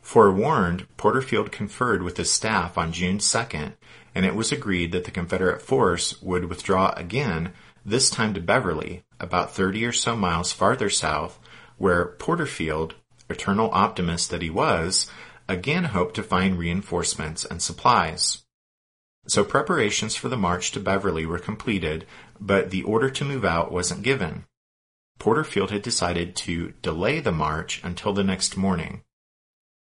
Forewarned, 0.00 0.86
Porterfield 0.96 1.52
conferred 1.52 2.02
with 2.02 2.16
his 2.16 2.30
staff 2.30 2.76
on 2.76 2.90
June 2.90 3.18
2nd, 3.18 3.74
and 4.14 4.24
it 4.26 4.34
was 4.34 4.50
agreed 4.50 4.92
that 4.92 5.04
the 5.04 5.10
Confederate 5.10 5.62
force 5.62 6.20
would 6.22 6.46
withdraw 6.46 6.92
again, 6.96 7.52
this 7.84 8.10
time 8.10 8.34
to 8.34 8.40
Beverly, 8.40 9.04
about 9.20 9.54
30 9.54 9.84
or 9.84 9.92
so 9.92 10.16
miles 10.16 10.52
farther 10.52 10.90
south, 10.90 11.38
where 11.80 12.04
Porterfield, 12.04 12.94
eternal 13.30 13.70
optimist 13.72 14.28
that 14.28 14.42
he 14.42 14.50
was, 14.50 15.10
again 15.48 15.84
hoped 15.84 16.14
to 16.14 16.22
find 16.22 16.58
reinforcements 16.58 17.42
and 17.46 17.62
supplies. 17.62 18.42
So 19.26 19.44
preparations 19.44 20.14
for 20.14 20.28
the 20.28 20.36
march 20.36 20.72
to 20.72 20.80
Beverly 20.80 21.24
were 21.24 21.38
completed, 21.38 22.04
but 22.38 22.68
the 22.68 22.82
order 22.82 23.08
to 23.08 23.24
move 23.24 23.46
out 23.46 23.72
wasn't 23.72 24.02
given. 24.02 24.44
Porterfield 25.18 25.70
had 25.70 25.80
decided 25.80 26.36
to 26.36 26.74
delay 26.82 27.18
the 27.18 27.32
march 27.32 27.80
until 27.82 28.12
the 28.12 28.24
next 28.24 28.58
morning. 28.58 29.00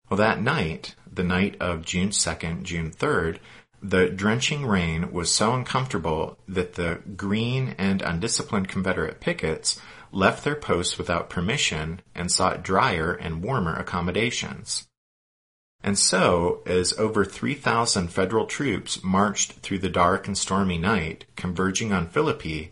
Well, 0.09 0.17
that 0.17 0.41
night, 0.41 0.93
the 1.09 1.23
night 1.23 1.55
of 1.61 1.85
June 1.85 2.09
2nd, 2.09 2.63
June 2.63 2.91
3rd, 2.91 3.39
the 3.81 4.09
drenching 4.09 4.65
rain 4.65 5.13
was 5.13 5.31
so 5.31 5.53
uncomfortable 5.53 6.37
that 6.49 6.73
the 6.73 6.99
green 7.15 7.75
and 7.77 8.01
undisciplined 8.01 8.67
Confederate 8.67 9.21
pickets 9.21 9.79
left 10.11 10.43
their 10.43 10.55
posts 10.55 10.97
without 10.97 11.29
permission 11.29 12.01
and 12.15 12.31
sought 12.31 12.63
drier 12.63 13.13
and 13.13 13.43
warmer 13.43 13.75
accommodations. 13.75 14.87
And 15.83 15.97
so, 15.97 16.63
as 16.65 16.97
over 16.97 17.23
3,000 17.23 18.07
federal 18.09 18.45
troops 18.45 19.03
marched 19.03 19.53
through 19.59 19.79
the 19.79 19.89
dark 19.89 20.27
and 20.27 20.37
stormy 20.37 20.77
night, 20.77 21.25
converging 21.35 21.93
on 21.93 22.07
Philippi, 22.09 22.71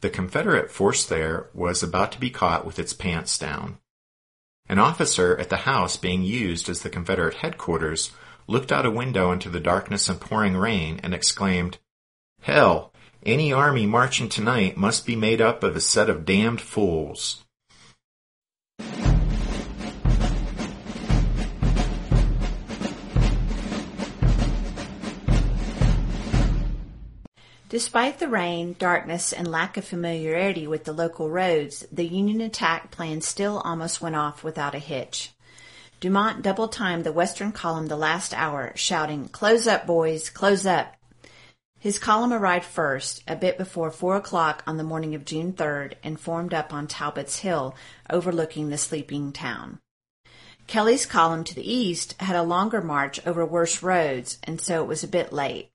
the 0.00 0.10
Confederate 0.10 0.70
force 0.70 1.06
there 1.06 1.48
was 1.54 1.82
about 1.82 2.12
to 2.12 2.20
be 2.20 2.30
caught 2.30 2.66
with 2.66 2.78
its 2.78 2.92
pants 2.92 3.38
down. 3.38 3.78
An 4.68 4.78
officer 4.78 5.36
at 5.38 5.48
the 5.48 5.58
house 5.58 5.96
being 5.96 6.22
used 6.22 6.68
as 6.68 6.82
the 6.82 6.90
Confederate 6.90 7.34
headquarters 7.34 8.12
looked 8.46 8.72
out 8.72 8.86
a 8.86 8.90
window 8.90 9.32
into 9.32 9.48
the 9.48 9.60
darkness 9.60 10.08
and 10.08 10.20
pouring 10.20 10.56
rain 10.56 11.00
and 11.02 11.14
exclaimed, 11.14 11.78
Hell, 12.42 12.92
any 13.24 13.52
army 13.52 13.86
marching 13.86 14.28
tonight 14.28 14.76
must 14.76 15.06
be 15.06 15.16
made 15.16 15.40
up 15.40 15.62
of 15.62 15.76
a 15.76 15.80
set 15.80 16.10
of 16.10 16.24
damned 16.24 16.60
fools. 16.60 17.44
Despite 27.68 28.18
the 28.18 28.28
rain, 28.28 28.76
darkness, 28.78 29.32
and 29.32 29.50
lack 29.50 29.78
of 29.78 29.84
familiarity 29.86 30.66
with 30.66 30.84
the 30.84 30.92
local 30.92 31.30
roads, 31.30 31.86
the 31.90 32.04
Union 32.04 32.42
attack 32.42 32.90
plan 32.90 33.22
still 33.22 33.62
almost 33.64 34.02
went 34.02 34.14
off 34.14 34.44
without 34.44 34.74
a 34.74 34.78
hitch. 34.78 35.30
Dumont 35.98 36.42
double 36.42 36.68
timed 36.68 37.04
the 37.04 37.12
western 37.12 37.50
column 37.50 37.86
the 37.86 37.96
last 37.96 38.34
hour, 38.34 38.72
shouting, 38.74 39.28
Close 39.28 39.66
up, 39.66 39.86
boys, 39.86 40.28
close 40.28 40.66
up. 40.66 40.94
His 41.82 41.98
column 41.98 42.32
arrived 42.32 42.64
first, 42.64 43.24
a 43.26 43.34
bit 43.34 43.58
before 43.58 43.90
four 43.90 44.14
o'clock 44.14 44.62
on 44.68 44.76
the 44.76 44.84
morning 44.84 45.16
of 45.16 45.24
June 45.24 45.52
3rd, 45.52 45.94
and 46.04 46.20
formed 46.20 46.54
up 46.54 46.72
on 46.72 46.86
Talbot's 46.86 47.40
Hill, 47.40 47.74
overlooking 48.08 48.68
the 48.68 48.78
sleeping 48.78 49.32
town. 49.32 49.80
Kelley's 50.68 51.06
column 51.06 51.42
to 51.42 51.56
the 51.56 51.68
east 51.68 52.14
had 52.20 52.36
a 52.36 52.44
longer 52.44 52.80
march 52.80 53.18
over 53.26 53.44
worse 53.44 53.82
roads, 53.82 54.38
and 54.44 54.60
so 54.60 54.80
it 54.80 54.86
was 54.86 55.02
a 55.02 55.08
bit 55.08 55.32
late. 55.32 55.72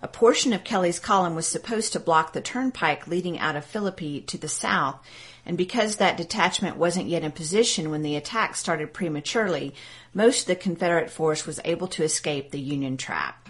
A 0.00 0.06
portion 0.06 0.52
of 0.52 0.62
Kelley's 0.62 1.00
column 1.00 1.34
was 1.34 1.48
supposed 1.48 1.92
to 1.94 1.98
block 1.98 2.34
the 2.34 2.40
turnpike 2.40 3.08
leading 3.08 3.36
out 3.40 3.56
of 3.56 3.64
Philippi 3.64 4.20
to 4.20 4.38
the 4.38 4.46
south, 4.46 5.04
and 5.44 5.58
because 5.58 5.96
that 5.96 6.16
detachment 6.16 6.76
wasn't 6.76 7.08
yet 7.08 7.24
in 7.24 7.32
position 7.32 7.90
when 7.90 8.02
the 8.02 8.14
attack 8.14 8.54
started 8.54 8.94
prematurely, 8.94 9.74
most 10.14 10.42
of 10.42 10.46
the 10.46 10.54
Confederate 10.54 11.10
force 11.10 11.48
was 11.48 11.58
able 11.64 11.88
to 11.88 12.04
escape 12.04 12.52
the 12.52 12.60
Union 12.60 12.96
trap. 12.96 13.41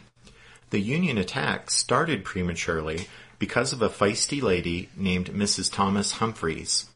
The 0.72 0.80
Union 0.80 1.18
attack 1.18 1.70
started 1.70 2.24
prematurely 2.24 3.06
because 3.38 3.74
of 3.74 3.82
a 3.82 3.90
feisty 3.90 4.40
lady 4.40 4.88
named 4.96 5.26
Mrs. 5.34 5.70
Thomas 5.70 6.12
Humphreys. 6.12 6.88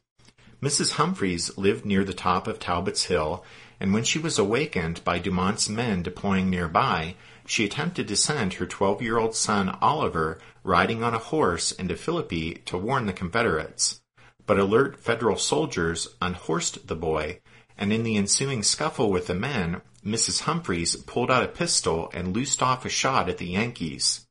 Mrs. 0.62 0.92
Humphreys 0.92 1.58
lived 1.58 1.84
near 1.84 2.02
the 2.02 2.14
top 2.14 2.46
of 2.46 2.58
Talbot's 2.58 3.04
Hill, 3.04 3.44
and 3.78 3.92
when 3.92 4.02
she 4.02 4.18
was 4.18 4.38
awakened 4.38 5.04
by 5.04 5.18
Dumont's 5.18 5.68
men 5.68 6.02
deploying 6.02 6.48
nearby, 6.48 7.16
she 7.44 7.66
attempted 7.66 8.08
to 8.08 8.16
send 8.16 8.54
her 8.54 8.64
12 8.64 9.02
year 9.02 9.18
old 9.18 9.34
son 9.34 9.68
Oliver 9.82 10.38
riding 10.64 11.04
on 11.04 11.12
a 11.12 11.18
horse 11.18 11.70
into 11.70 11.96
Philippi 11.96 12.62
to 12.64 12.78
warn 12.78 13.04
the 13.04 13.12
Confederates. 13.12 14.00
But 14.46 14.58
alert 14.58 15.02
Federal 15.02 15.36
soldiers 15.36 16.08
unhorsed 16.22 16.88
the 16.88 16.96
boy, 16.96 17.40
and 17.76 17.92
in 17.92 18.04
the 18.04 18.16
ensuing 18.16 18.62
scuffle 18.62 19.10
with 19.10 19.26
the 19.26 19.34
men, 19.34 19.82
Mrs. 20.06 20.42
Humphreys 20.42 20.94
pulled 20.96 21.30
out 21.30 21.42
a 21.42 21.48
pistol 21.48 22.10
and 22.14 22.34
loosed 22.34 22.62
off 22.62 22.84
a 22.84 22.88
shot 22.88 23.28
at 23.28 23.38
the 23.38 23.46
Yankees. 23.46 24.26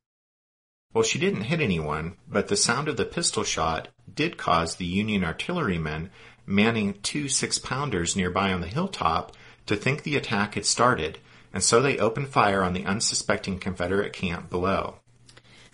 Well, 0.94 1.04
she 1.04 1.20
didn't 1.20 1.42
hit 1.42 1.60
anyone, 1.60 2.16
but 2.28 2.48
the 2.48 2.56
sound 2.56 2.88
of 2.88 2.96
the 2.96 3.04
pistol 3.04 3.44
shot 3.44 3.90
did 4.14 4.38
cause 4.38 4.76
the 4.76 4.86
Union 4.86 5.24
artillerymen 5.24 6.10
manning 6.46 6.94
two 7.02 7.28
six 7.28 7.60
pounders 7.60 8.16
nearby 8.16 8.54
on 8.54 8.62
the 8.62 8.68
hilltop 8.68 9.36
to 9.66 9.76
think 9.76 10.04
the 10.04 10.16
attack 10.16 10.56
had 10.56 10.66
started 10.66 11.20
and 11.56 11.64
so 11.64 11.82
they 11.82 11.98
opened 11.98 12.28
fire 12.28 12.62
on 12.62 12.74
the 12.74 12.86
unsuspecting 12.86 13.58
Confederate 13.58 14.12
camp 14.12 14.50
below. 14.50 14.96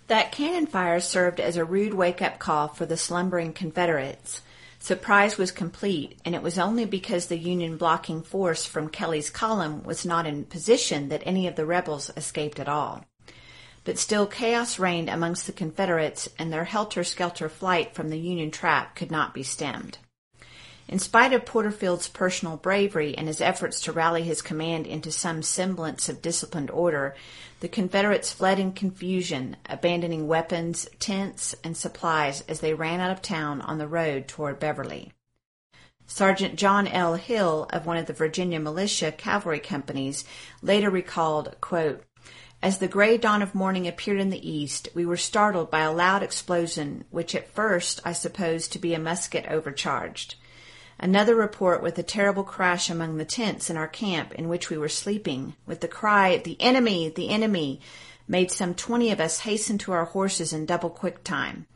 That 0.06 0.30
cannon 0.30 0.66
fire 0.66 1.00
served 1.00 1.40
as 1.40 1.56
a 1.56 1.64
rude 1.64 1.92
wake 1.92 2.22
up 2.22 2.38
call 2.38 2.68
for 2.68 2.86
the 2.86 2.96
slumbering 2.96 3.52
Confederates. 3.52 4.42
Surprise 4.82 5.38
was 5.38 5.52
complete, 5.52 6.18
and 6.24 6.34
it 6.34 6.42
was 6.42 6.58
only 6.58 6.84
because 6.84 7.26
the 7.26 7.38
Union 7.38 7.76
blocking 7.76 8.20
force 8.20 8.66
from 8.66 8.88
Kelley's 8.88 9.30
column 9.30 9.84
was 9.84 10.04
not 10.04 10.26
in 10.26 10.44
position 10.44 11.08
that 11.08 11.22
any 11.24 11.46
of 11.46 11.54
the 11.54 11.64
rebels 11.64 12.10
escaped 12.16 12.58
at 12.58 12.68
all. 12.68 13.04
But 13.84 13.96
still 13.96 14.26
chaos 14.26 14.80
reigned 14.80 15.08
amongst 15.08 15.46
the 15.46 15.52
Confederates, 15.52 16.28
and 16.36 16.52
their 16.52 16.64
helter 16.64 17.04
skelter 17.04 17.48
flight 17.48 17.94
from 17.94 18.10
the 18.10 18.18
Union 18.18 18.50
trap 18.50 18.96
could 18.96 19.12
not 19.12 19.32
be 19.32 19.44
stemmed. 19.44 19.98
In 20.88 20.98
spite 20.98 21.32
of 21.32 21.46
Porterfield's 21.46 22.08
personal 22.08 22.56
bravery 22.56 23.16
and 23.16 23.28
his 23.28 23.40
efforts 23.40 23.80
to 23.82 23.92
rally 23.92 24.24
his 24.24 24.42
command 24.42 24.86
into 24.86 25.12
some 25.12 25.42
semblance 25.42 26.08
of 26.08 26.20
disciplined 26.20 26.70
order, 26.70 27.14
the 27.60 27.68
Confederates 27.68 28.32
fled 28.32 28.58
in 28.58 28.72
confusion, 28.72 29.56
abandoning 29.66 30.26
weapons, 30.26 30.88
tents, 30.98 31.54
and 31.62 31.76
supplies 31.76 32.42
as 32.48 32.60
they 32.60 32.74
ran 32.74 33.00
out 33.00 33.12
of 33.12 33.22
town 33.22 33.60
on 33.60 33.78
the 33.78 33.86
road 33.86 34.26
toward 34.26 34.58
Beverly. 34.58 35.12
Sergeant 36.06 36.56
John 36.56 36.88
L. 36.88 37.14
Hill 37.14 37.68
of 37.70 37.86
one 37.86 37.96
of 37.96 38.06
the 38.06 38.12
Virginia 38.12 38.58
militia 38.58 39.12
cavalry 39.12 39.60
companies 39.60 40.24
later 40.60 40.90
recalled, 40.90 41.56
quote, 41.60 42.04
as 42.62 42.78
the 42.78 42.86
gray 42.86 43.18
dawn 43.18 43.42
of 43.42 43.56
morning 43.56 43.88
appeared 43.88 44.20
in 44.20 44.30
the 44.30 44.48
east, 44.48 44.88
we 44.94 45.04
were 45.04 45.16
startled 45.16 45.70
by 45.70 45.80
a 45.80 45.92
loud 45.92 46.22
explosion, 46.22 47.04
which 47.10 47.34
at 47.34 47.48
first 47.48 48.00
I 48.04 48.12
supposed 48.12 48.72
to 48.72 48.78
be 48.78 48.94
a 48.94 49.00
musket 49.00 49.46
overcharged. 49.48 50.36
Another 51.02 51.34
report 51.34 51.82
with 51.82 51.98
a 51.98 52.04
terrible 52.04 52.44
crash 52.44 52.88
among 52.88 53.16
the 53.16 53.24
tents 53.24 53.68
in 53.68 53.76
our 53.76 53.88
camp 53.88 54.32
in 54.34 54.48
which 54.48 54.70
we 54.70 54.78
were 54.78 54.88
sleeping, 54.88 55.56
with 55.66 55.80
the 55.80 55.88
cry, 55.88 56.36
the 56.36 56.56
enemy, 56.60 57.08
the 57.08 57.28
enemy, 57.28 57.80
made 58.28 58.52
some 58.52 58.72
twenty 58.72 59.10
of 59.10 59.18
us 59.18 59.40
hasten 59.40 59.78
to 59.78 59.90
our 59.90 60.04
horses 60.04 60.52
in 60.52 60.64
double 60.64 60.90
quick 60.90 61.24
time. 61.24 61.66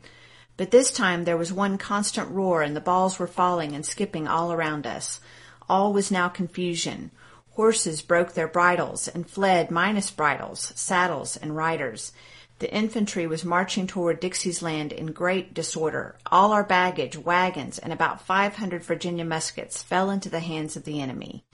But 0.55 0.71
this 0.71 0.93
time 0.93 1.25
there 1.25 1.35
was 1.35 1.51
one 1.51 1.77
constant 1.77 2.31
roar 2.31 2.61
and 2.61 2.73
the 2.73 2.79
balls 2.79 3.19
were 3.19 3.27
falling 3.27 3.75
and 3.75 3.85
skipping 3.85 4.29
all 4.29 4.53
around 4.53 4.87
us. 4.87 5.19
All 5.67 5.91
was 5.91 6.09
now 6.09 6.29
confusion. 6.29 7.11
Horses 7.51 8.01
broke 8.01 8.31
their 8.31 8.47
bridles 8.47 9.09
and 9.09 9.29
fled 9.29 9.69
minus 9.69 10.09
bridles, 10.09 10.71
saddles, 10.73 11.35
and 11.35 11.53
riders. 11.53 12.13
The 12.59 12.73
infantry 12.73 13.27
was 13.27 13.45
marching 13.45 13.85
toward 13.85 14.19
Dixie's 14.19 14.63
Land 14.63 14.91
in 14.91 15.07
great 15.07 15.53
disorder. 15.53 16.15
All 16.31 16.51
our 16.51 16.63
baggage, 16.63 17.15
wagons, 17.15 17.77
and 17.77 17.93
about 17.93 18.21
500 18.21 18.83
Virginia 18.83 19.25
muskets 19.25 19.83
fell 19.83 20.09
into 20.09 20.29
the 20.29 20.39
hands 20.39 20.75
of 20.75 20.83
the 20.83 20.99
enemy. 20.99 21.45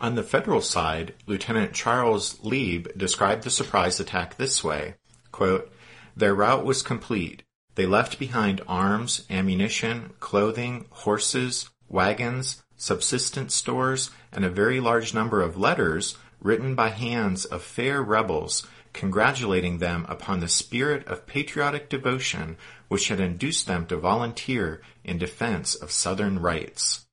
On 0.00 0.16
the 0.16 0.24
federal 0.24 0.60
side, 0.60 1.14
Lieutenant 1.26 1.72
Charles 1.72 2.34
Leeb 2.38 2.98
described 2.98 3.44
the 3.44 3.50
surprise 3.50 4.00
attack 4.00 4.36
this 4.36 4.64
way, 4.64 4.94
quote, 5.30 5.72
Their 6.16 6.34
route 6.34 6.64
was 6.64 6.82
complete. 6.82 7.44
They 7.76 7.86
left 7.86 8.18
behind 8.18 8.62
arms, 8.66 9.24
ammunition, 9.30 10.12
clothing, 10.18 10.86
horses, 10.90 11.70
wagons, 11.88 12.64
subsistence 12.76 13.54
stores, 13.54 14.10
and 14.32 14.44
a 14.44 14.50
very 14.50 14.80
large 14.80 15.14
number 15.14 15.40
of 15.40 15.56
letters 15.56 16.18
written 16.40 16.74
by 16.74 16.88
hands 16.88 17.44
of 17.44 17.62
fair 17.62 18.02
rebels 18.02 18.66
congratulating 18.94 19.78
them 19.78 20.06
upon 20.08 20.40
the 20.40 20.48
spirit 20.48 21.06
of 21.06 21.26
patriotic 21.26 21.90
devotion 21.90 22.56
which 22.88 23.08
had 23.08 23.20
induced 23.20 23.66
them 23.66 23.84
to 23.84 23.96
volunteer 23.98 24.80
in 25.04 25.18
defense 25.18 25.74
of 25.74 25.92
Southern 25.92 26.38
rights. 26.38 27.04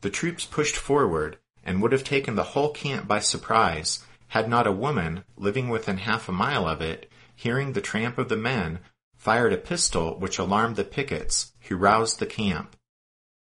The 0.00 0.10
troops 0.10 0.44
pushed 0.44 0.76
forward 0.76 1.38
and 1.62 1.80
would 1.80 1.92
have 1.92 2.02
taken 2.02 2.34
the 2.34 2.42
whole 2.42 2.72
camp 2.72 3.06
by 3.06 3.20
surprise 3.20 4.04
had 4.28 4.48
not 4.48 4.66
a 4.66 4.72
woman, 4.72 5.22
living 5.36 5.68
within 5.68 5.98
half 5.98 6.28
a 6.28 6.32
mile 6.32 6.66
of 6.66 6.80
it, 6.80 7.10
hearing 7.34 7.72
the 7.72 7.80
tramp 7.80 8.18
of 8.18 8.28
the 8.28 8.36
men, 8.36 8.80
fired 9.16 9.52
a 9.52 9.58
pistol 9.58 10.18
which 10.18 10.38
alarmed 10.38 10.76
the 10.76 10.84
pickets, 10.84 11.52
who 11.68 11.76
roused 11.76 12.18
the 12.18 12.26
camp. 12.26 12.76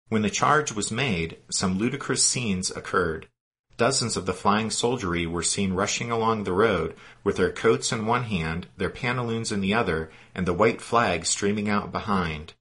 When 0.09 0.23
the 0.23 0.31
charge 0.31 0.73
was 0.73 0.91
made, 0.91 1.39
some 1.51 1.79
ludicrous 1.79 2.25
scenes 2.25 2.71
occurred. 2.71 3.29
Dozens 3.77 4.17
of 4.17 4.27
the 4.27 4.33
flying 4.33 4.71
soldiery 4.71 5.27
were 5.27 5.43
seen 5.43 5.73
rushing 5.73 6.11
along 6.11 6.45
the 6.45 6.53
road 6.53 6.95
with 7.25 7.37
their 7.37 7.51
coats 7.51 7.91
in 7.91 8.07
one 8.07 8.25
hand, 8.25 8.69
their 8.77 8.91
pantaloons 8.91 9.51
in 9.51 9.61
the 9.61 9.75
other, 9.75 10.11
and 10.35 10.47
the 10.47 10.53
white 10.53 10.81
flag 10.81 11.27
streaming 11.27 11.69
out 11.69 11.91
behind. 11.91 12.53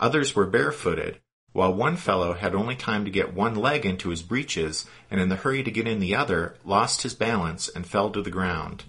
Others 0.00 0.34
were 0.34 0.46
barefooted, 0.46 1.20
while 1.52 1.72
one 1.72 1.96
fellow 1.96 2.34
had 2.34 2.54
only 2.54 2.74
time 2.74 3.04
to 3.04 3.10
get 3.10 3.34
one 3.34 3.54
leg 3.54 3.86
into 3.86 4.10
his 4.10 4.22
breeches, 4.22 4.86
and 5.10 5.20
in 5.20 5.28
the 5.28 5.36
hurry 5.36 5.62
to 5.62 5.70
get 5.70 5.86
in 5.86 6.00
the 6.00 6.14
other, 6.14 6.56
lost 6.64 7.02
his 7.02 7.14
balance 7.14 7.68
and 7.68 7.86
fell 7.86 8.10
to 8.10 8.22
the 8.22 8.30
ground. 8.30 8.84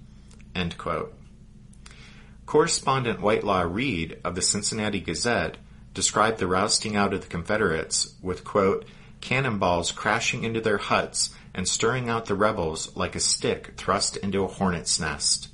Correspondent 2.45 3.21
Whitelaw 3.21 3.61
Reid 3.61 4.19
of 4.23 4.33
the 4.33 4.41
Cincinnati 4.41 4.99
Gazette 4.99 5.57
described 5.93 6.39
the 6.39 6.47
rousting 6.47 6.95
out 6.95 7.13
of 7.13 7.21
the 7.21 7.27
Confederates 7.27 8.15
with, 8.21 8.43
quote, 8.43 8.85
cannonballs 9.21 9.91
crashing 9.91 10.43
into 10.43 10.61
their 10.61 10.77
huts 10.77 11.31
and 11.53 11.67
stirring 11.67 12.09
out 12.09 12.25
the 12.25 12.35
rebels 12.35 12.95
like 12.95 13.15
a 13.15 13.19
stick 13.19 13.73
thrust 13.77 14.17
into 14.17 14.43
a 14.43 14.47
hornet's 14.47 14.99
nest. 14.99 15.49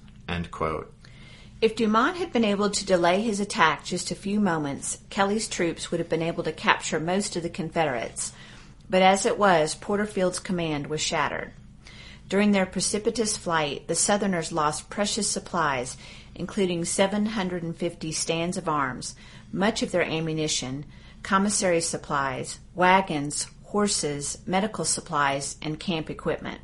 If 1.62 1.76
Dumont 1.76 2.18
had 2.18 2.34
been 2.34 2.46
able 2.46 2.70
to 2.70 2.86
delay 2.86 3.22
his 3.22 3.40
attack 3.40 3.86
just 3.86 4.12
a 4.12 4.16
few 4.16 4.40
moments, 4.40 5.00
Kelley's 5.10 5.48
troops 5.48 5.90
would 5.90 6.00
have 6.00 6.10
been 6.10 6.22
able 6.22 6.44
to 6.44 6.52
capture 6.52 7.00
most 7.00 7.36
of 7.36 7.44
the 7.44 7.50
Confederates. 7.50 8.34
But 8.90 9.02
as 9.02 9.26
it 9.26 9.40
was, 9.40 9.74
Porterfield's 9.74 10.40
command 10.40 10.88
was 10.88 11.02
shattered. 11.02 11.54
During 12.28 12.52
their 12.52 12.66
precipitous 12.66 13.38
flight, 13.38 13.88
the 13.88 13.96
Southerners 13.96 14.52
lost 14.52 14.90
precious 14.90 15.30
supplies, 15.30 15.96
including 16.36 16.84
750 16.86 18.12
stands 18.12 18.58
of 18.58 18.68
arms, 18.68 19.16
much 19.52 19.82
of 19.82 19.92
their 19.92 20.04
ammunition, 20.04 20.86
commissary 21.24 21.82
supplies, 21.82 22.60
wagons, 22.76 23.48
horses, 23.66 24.38
medical 24.46 24.86
supplies, 24.86 25.58
and 25.62 25.80
camp 25.80 26.10
equipment. 26.10 26.62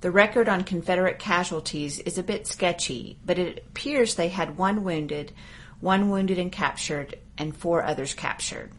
The 0.00 0.10
record 0.10 0.48
on 0.48 0.64
Confederate 0.64 1.18
casualties 1.18 2.00
is 2.00 2.18
a 2.18 2.22
bit 2.24 2.46
sketchy, 2.46 3.18
but 3.24 3.38
it 3.38 3.64
appears 3.68 4.14
they 4.14 4.28
had 4.28 4.58
one 4.58 4.82
wounded, 4.82 5.32
one 5.80 6.10
wounded 6.10 6.38
and 6.38 6.50
captured, 6.50 7.16
and 7.38 7.56
four 7.56 7.84
others 7.84 8.12
captured. 8.14 8.72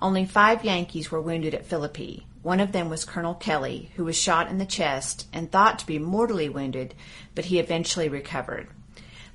Only 0.00 0.24
five 0.24 0.64
Yankees 0.64 1.10
were 1.10 1.20
wounded 1.20 1.54
at 1.54 1.66
Philippi. 1.66 2.26
One 2.42 2.60
of 2.60 2.72
them 2.72 2.88
was 2.88 3.04
Colonel 3.04 3.34
Kelley, 3.34 3.90
who 3.96 4.04
was 4.04 4.16
shot 4.16 4.48
in 4.48 4.58
the 4.58 4.66
chest 4.66 5.26
and 5.32 5.50
thought 5.50 5.80
to 5.80 5.86
be 5.86 5.98
mortally 5.98 6.48
wounded, 6.48 6.94
but 7.34 7.46
he 7.46 7.58
eventually 7.58 8.08
recovered. 8.08 8.68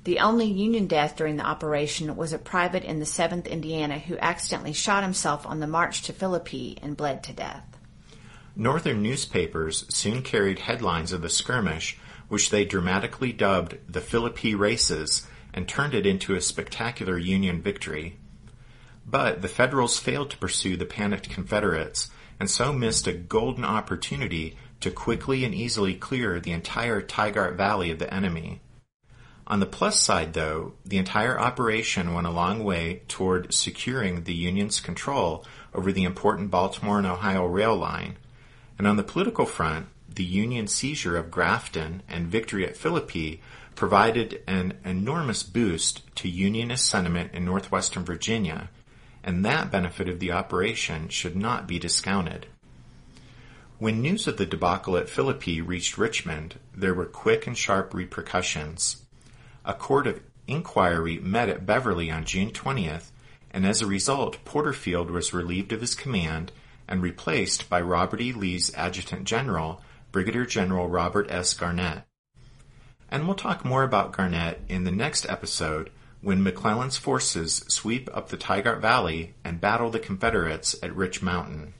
The 0.04 0.18
only 0.18 0.44
Union 0.44 0.86
death 0.86 1.16
during 1.16 1.36
the 1.36 1.46
operation 1.46 2.14
was 2.14 2.34
a 2.34 2.38
private 2.38 2.84
in 2.84 2.98
the 2.98 3.06
7th 3.06 3.48
Indiana 3.48 3.98
who 3.98 4.18
accidentally 4.18 4.74
shot 4.74 5.02
himself 5.02 5.46
on 5.46 5.60
the 5.60 5.66
march 5.66 6.02
to 6.02 6.12
Philippi 6.12 6.78
and 6.82 6.94
bled 6.94 7.22
to 7.24 7.32
death. 7.32 7.64
Northern 8.54 9.02
newspapers 9.02 9.86
soon 9.88 10.20
carried 10.20 10.58
headlines 10.58 11.12
of 11.12 11.22
the 11.22 11.30
skirmish, 11.30 11.98
which 12.28 12.50
they 12.50 12.66
dramatically 12.66 13.32
dubbed 13.32 13.78
the 13.88 14.02
Philippi 14.02 14.54
Races 14.54 15.26
and 15.54 15.66
turned 15.66 15.94
it 15.94 16.04
into 16.04 16.34
a 16.34 16.40
spectacular 16.40 17.16
Union 17.16 17.62
victory. 17.62 18.18
But 19.06 19.40
the 19.40 19.48
Federals 19.48 19.98
failed 19.98 20.30
to 20.30 20.38
pursue 20.38 20.76
the 20.76 20.84
panicked 20.84 21.30
Confederates 21.30 22.10
and 22.38 22.50
so 22.50 22.74
missed 22.74 23.06
a 23.06 23.12
golden 23.14 23.64
opportunity 23.64 24.58
to 24.80 24.90
quickly 24.90 25.44
and 25.44 25.54
easily 25.54 25.94
clear 25.94 26.40
the 26.40 26.52
entire 26.52 27.00
Tygart 27.00 27.56
Valley 27.56 27.90
of 27.90 27.98
the 27.98 28.12
enemy. 28.12 28.60
On 29.46 29.60
the 29.60 29.66
plus 29.66 30.00
side, 30.00 30.32
though, 30.32 30.72
the 30.86 30.96
entire 30.96 31.38
operation 31.38 32.14
went 32.14 32.26
a 32.26 32.30
long 32.30 32.64
way 32.64 33.02
toward 33.08 33.52
securing 33.52 34.24
the 34.24 34.34
Union's 34.34 34.80
control 34.80 35.44
over 35.74 35.92
the 35.92 36.04
important 36.04 36.50
Baltimore 36.50 36.96
and 36.96 37.06
Ohio 37.06 37.44
rail 37.44 37.76
line, 37.76 38.16
and 38.78 38.86
on 38.86 38.96
the 38.96 39.02
political 39.02 39.44
front, 39.44 39.86
the 40.08 40.24
Union 40.24 40.66
seizure 40.66 41.16
of 41.16 41.30
Grafton 41.30 42.02
and 42.08 42.28
victory 42.28 42.66
at 42.66 42.76
Philippi 42.76 43.42
provided 43.74 44.40
an 44.46 44.78
enormous 44.84 45.42
boost 45.42 46.02
to 46.16 46.28
Unionist 46.28 46.86
sentiment 46.86 47.34
in 47.34 47.44
northwestern 47.44 48.04
Virginia, 48.04 48.70
and 49.22 49.44
that 49.44 49.70
benefit 49.70 50.08
of 50.08 50.20
the 50.20 50.32
operation 50.32 51.08
should 51.08 51.36
not 51.36 51.66
be 51.66 51.78
discounted. 51.78 52.46
When 53.78 54.00
news 54.00 54.26
of 54.26 54.36
the 54.36 54.46
debacle 54.46 54.96
at 54.96 55.10
Philippi 55.10 55.60
reached 55.60 55.98
Richmond, 55.98 56.58
there 56.74 56.94
were 56.94 57.06
quick 57.06 57.46
and 57.46 57.58
sharp 57.58 57.92
repercussions. 57.92 59.03
A 59.64 59.74
court 59.74 60.06
of 60.06 60.20
inquiry 60.46 61.18
met 61.18 61.48
at 61.48 61.64
Beverly 61.64 62.10
on 62.10 62.24
June 62.24 62.50
20th, 62.50 63.10
and 63.50 63.66
as 63.66 63.80
a 63.80 63.86
result, 63.86 64.44
Porterfield 64.44 65.10
was 65.10 65.32
relieved 65.32 65.72
of 65.72 65.80
his 65.80 65.94
command 65.94 66.52
and 66.86 67.02
replaced 67.02 67.70
by 67.70 67.80
Robert 67.80 68.20
E. 68.20 68.32
Lee's 68.32 68.74
Adjutant 68.74 69.24
General, 69.24 69.80
Brigadier 70.12 70.44
General 70.44 70.88
Robert 70.88 71.30
S. 71.30 71.54
Garnett. 71.54 72.02
And 73.10 73.26
we'll 73.26 73.36
talk 73.36 73.64
more 73.64 73.84
about 73.84 74.12
Garnett 74.12 74.60
in 74.68 74.84
the 74.84 74.90
next 74.90 75.26
episode 75.28 75.90
when 76.20 76.42
McClellan's 76.42 76.96
forces 76.96 77.64
sweep 77.68 78.08
up 78.14 78.28
the 78.28 78.36
Tygart 78.36 78.80
Valley 78.80 79.34
and 79.44 79.60
battle 79.60 79.90
the 79.90 79.98
Confederates 79.98 80.74
at 80.82 80.94
Rich 80.94 81.22
Mountain. 81.22 81.74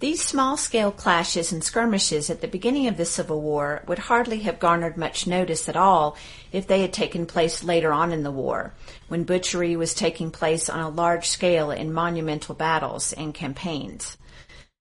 These 0.00 0.22
small 0.22 0.56
scale 0.56 0.92
clashes 0.92 1.52
and 1.52 1.62
skirmishes 1.62 2.30
at 2.30 2.40
the 2.40 2.48
beginning 2.48 2.86
of 2.86 2.96
the 2.96 3.04
Civil 3.04 3.42
War 3.42 3.82
would 3.86 3.98
hardly 3.98 4.38
have 4.40 4.58
garnered 4.58 4.96
much 4.96 5.26
notice 5.26 5.68
at 5.68 5.76
all 5.76 6.16
if 6.52 6.66
they 6.66 6.80
had 6.80 6.94
taken 6.94 7.26
place 7.26 7.62
later 7.62 7.92
on 7.92 8.10
in 8.10 8.22
the 8.22 8.30
war, 8.30 8.72
when 9.08 9.24
butchery 9.24 9.76
was 9.76 9.92
taking 9.92 10.30
place 10.30 10.70
on 10.70 10.80
a 10.80 10.88
large 10.88 11.28
scale 11.28 11.70
in 11.70 11.92
monumental 11.92 12.54
battles 12.54 13.12
and 13.12 13.34
campaigns. 13.34 14.16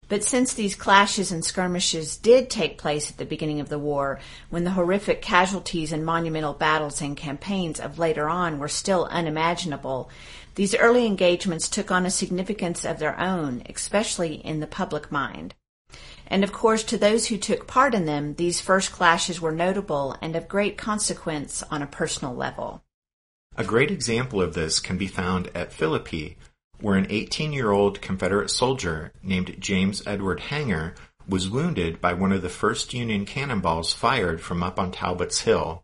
But 0.07 0.23
since 0.23 0.53
these 0.53 0.75
clashes 0.75 1.31
and 1.31 1.43
skirmishes 1.43 2.15
did 2.15 2.51
take 2.51 2.77
place 2.77 3.09
at 3.09 3.17
the 3.17 3.25
beginning 3.25 3.59
of 3.59 3.69
the 3.69 3.79
war, 3.79 4.19
when 4.51 4.65
the 4.65 4.71
horrific 4.71 5.23
casualties 5.23 5.91
and 5.91 6.05
monumental 6.05 6.53
battles 6.53 7.01
and 7.01 7.17
campaigns 7.17 7.79
of 7.79 7.97
later 7.97 8.29
on 8.29 8.59
were 8.59 8.69
still 8.69 9.05
unimaginable, 9.05 10.11
these 10.57 10.75
early 10.75 11.05
engagements 11.05 11.69
took 11.69 11.91
on 11.91 12.03
a 12.03 12.09
significance 12.09 12.83
of 12.83 12.97
their 12.97 13.17
own, 13.19 13.61
especially 13.69 14.33
in 14.43 14.59
the 14.59 14.65
public 14.65 15.11
mind. 15.11 15.53
And 16.25 16.43
of 16.43 16.51
course, 16.51 16.83
to 16.85 16.97
those 16.97 17.27
who 17.27 17.37
took 17.37 17.67
part 17.67 17.93
in 17.93 18.05
them, 18.05 18.33
these 18.33 18.59
first 18.59 18.91
clashes 18.91 19.39
were 19.39 19.51
notable 19.51 20.17
and 20.19 20.35
of 20.35 20.47
great 20.47 20.75
consequence 20.75 21.61
on 21.69 21.83
a 21.83 21.87
personal 21.87 22.33
level. 22.33 22.83
A 23.55 23.63
great 23.63 23.91
example 23.91 24.41
of 24.41 24.55
this 24.55 24.79
can 24.79 24.97
be 24.97 25.05
found 25.05 25.51
at 25.53 25.71
Philippi, 25.71 26.37
where 26.81 26.95
an 26.95 27.05
18 27.07 27.53
year 27.53 27.69
old 27.69 28.01
Confederate 28.01 28.49
soldier 28.49 29.13
named 29.21 29.57
James 29.59 30.01
Edward 30.07 30.39
Hanger 30.39 30.95
was 31.29 31.51
wounded 31.51 32.01
by 32.01 32.13
one 32.13 32.31
of 32.31 32.41
the 32.41 32.49
first 32.49 32.95
Union 32.95 33.25
cannonballs 33.25 33.93
fired 33.93 34.41
from 34.41 34.63
up 34.63 34.79
on 34.79 34.91
Talbot's 34.91 35.41
Hill. 35.41 35.83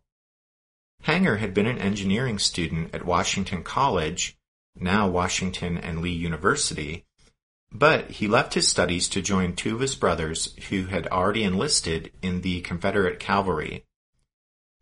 Hanger 1.03 1.37
had 1.37 1.53
been 1.53 1.67
an 1.67 1.77
engineering 1.77 2.39
student 2.39 2.89
at 2.95 3.05
Washington 3.05 3.61
College 3.61 4.35
now 4.75 5.07
Washington 5.07 5.77
and 5.77 6.01
Lee 6.01 6.11
University, 6.11 7.05
but 7.71 8.11
he 8.11 8.27
left 8.27 8.53
his 8.53 8.67
studies 8.67 9.07
to 9.09 9.21
join 9.21 9.55
two 9.55 9.75
of 9.75 9.81
his 9.81 9.95
brothers 9.95 10.55
who 10.69 10.85
had 10.85 11.07
already 11.07 11.43
enlisted 11.43 12.11
in 12.21 12.41
the 12.41 12.61
Confederate 12.61 13.19
cavalry. 13.19 13.85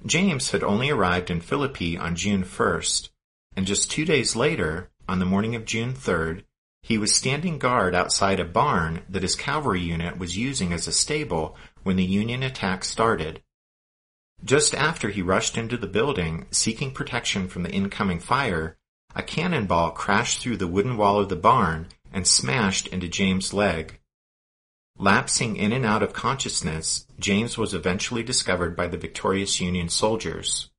James 0.05 0.51
had 0.51 0.63
only 0.63 0.89
arrived 0.89 1.29
in 1.29 1.39
Philippi 1.39 1.97
on 1.97 2.15
June 2.15 2.43
1st, 2.43 3.09
and 3.55 3.65
just 3.65 3.91
two 3.91 4.03
days 4.03 4.35
later, 4.35 4.89
on 5.07 5.19
the 5.19 5.25
morning 5.25 5.55
of 5.55 5.65
June 5.65 5.93
3rd, 5.93 6.43
he 6.83 6.97
was 6.97 7.13
standing 7.13 7.59
guard 7.59 7.93
outside 7.93 8.39
a 8.39 8.45
barn 8.45 9.03
that 9.07 9.21
his 9.21 9.35
cavalry 9.35 9.81
unit 9.81 10.17
was 10.17 10.37
using 10.37 10.73
as 10.73 10.87
a 10.87 10.91
stable 10.91 11.55
when 11.83 11.95
the 11.95 12.03
Union 12.03 12.41
attack 12.41 12.83
started. 12.83 13.41
Just 14.43 14.73
after 14.73 15.09
he 15.09 15.21
rushed 15.21 15.57
into 15.57 15.77
the 15.77 15.87
building, 15.87 16.47
seeking 16.49 16.91
protection 16.91 17.47
from 17.47 17.61
the 17.61 17.71
incoming 17.71 18.19
fire, 18.19 18.77
a 19.15 19.23
cannonball 19.23 19.91
crashed 19.91 20.39
through 20.39 20.57
the 20.57 20.67
wooden 20.67 20.97
wall 20.97 21.19
of 21.19 21.29
the 21.29 21.35
barn 21.35 21.87
and 22.11 22.27
smashed 22.27 22.87
into 22.87 23.07
James' 23.07 23.53
leg. 23.53 23.99
Lapsing 24.97 25.55
in 25.55 25.71
and 25.71 25.85
out 25.85 26.03
of 26.03 26.13
consciousness, 26.13 27.07
James 27.19 27.57
was 27.57 27.73
eventually 27.73 28.23
discovered 28.23 28.75
by 28.75 28.87
the 28.87 28.97
victorious 28.97 29.59
Union 29.59 29.89
soldiers. 29.89 30.69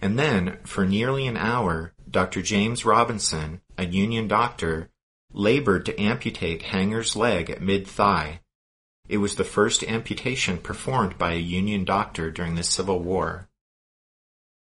And 0.00 0.18
then, 0.18 0.58
for 0.64 0.84
nearly 0.84 1.26
an 1.26 1.36
hour, 1.36 1.94
Dr. 2.10 2.42
James 2.42 2.84
Robinson, 2.84 3.60
a 3.78 3.86
Union 3.86 4.28
doctor, 4.28 4.90
labored 5.32 5.86
to 5.86 6.00
amputate 6.00 6.62
Hanger's 6.62 7.16
leg 7.16 7.50
at 7.50 7.62
mid-thigh. 7.62 8.40
It 9.08 9.18
was 9.18 9.36
the 9.36 9.44
first 9.44 9.84
amputation 9.84 10.58
performed 10.58 11.16
by 11.16 11.32
a 11.32 11.38
Union 11.38 11.84
doctor 11.84 12.30
during 12.30 12.56
the 12.56 12.62
Civil 12.62 13.00
War. 13.00 13.48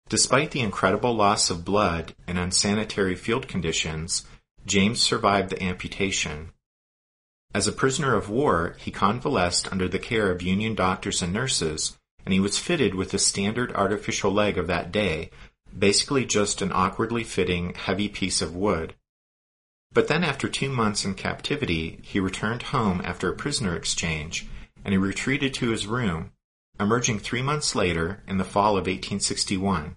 Despite 0.08 0.52
the 0.52 0.60
incredible 0.60 1.14
loss 1.14 1.50
of 1.50 1.66
blood 1.66 2.14
and 2.26 2.38
unsanitary 2.38 3.14
field 3.14 3.46
conditions, 3.46 4.26
James 4.64 5.00
survived 5.00 5.50
the 5.50 5.62
amputation. 5.62 6.52
As 7.54 7.66
a 7.66 7.72
prisoner 7.72 8.14
of 8.14 8.30
war, 8.30 8.76
he 8.78 8.90
convalesced 8.90 9.70
under 9.70 9.86
the 9.86 9.98
care 9.98 10.30
of 10.30 10.42
Union 10.42 10.74
doctors 10.74 11.20
and 11.20 11.32
nurses, 11.32 11.98
and 12.24 12.32
he 12.32 12.40
was 12.40 12.58
fitted 12.58 12.94
with 12.94 13.10
the 13.10 13.18
standard 13.18 13.72
artificial 13.72 14.32
leg 14.32 14.56
of 14.56 14.66
that 14.66 14.92
day, 14.92 15.30
basically 15.76 16.24
just 16.24 16.62
an 16.62 16.72
awkwardly 16.72 17.24
fitting, 17.24 17.74
heavy 17.74 18.08
piece 18.08 18.40
of 18.40 18.56
wood. 18.56 18.94
But 19.92 20.08
then 20.08 20.24
after 20.24 20.48
two 20.48 20.70
months 20.70 21.04
in 21.04 21.14
captivity, 21.14 21.98
he 22.02 22.20
returned 22.20 22.64
home 22.64 23.00
after 23.04 23.30
a 23.30 23.36
prisoner 23.36 23.76
exchange, 23.76 24.46
and 24.84 24.92
he 24.92 24.98
retreated 24.98 25.54
to 25.54 25.70
his 25.70 25.86
room, 25.86 26.32
emerging 26.80 27.18
three 27.18 27.42
months 27.42 27.74
later 27.74 28.22
in 28.26 28.38
the 28.38 28.44
fall 28.44 28.72
of 28.72 28.86
1861. 28.86 29.96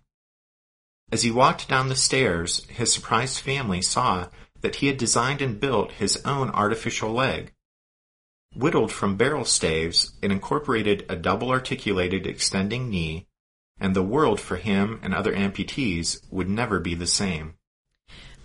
As 1.12 1.24
he 1.24 1.32
walked 1.32 1.68
down 1.68 1.90
the 1.90 1.96
stairs, 1.96 2.66
his 2.70 2.94
surprised 2.94 3.40
family 3.40 3.82
saw 3.82 4.28
that 4.62 4.76
he 4.76 4.88
had 4.88 4.98
designed 4.98 5.42
and 5.42 5.60
built 5.60 5.94
his 5.94 6.18
own 6.26 6.50
artificial 6.52 7.12
leg. 7.12 7.54
Whittled 8.56 8.92
from 8.92 9.18
barrel 9.18 9.46
staves, 9.46 10.14
it 10.22 10.32
incorporated 10.32 11.06
a 11.10 11.16
double 11.16 11.52
articulated 11.52 12.28
extending 12.28 12.90
knee, 12.90 13.28
and 13.80 13.96
the 13.96 14.04
world 14.04 14.40
for 14.40 14.58
him 14.58 15.00
and 15.02 15.14
other 15.14 15.34
amputees 15.34 16.22
would 16.32 16.50
never 16.50 16.80
be 16.80 16.94
the 16.94 17.08
same. 17.08 17.56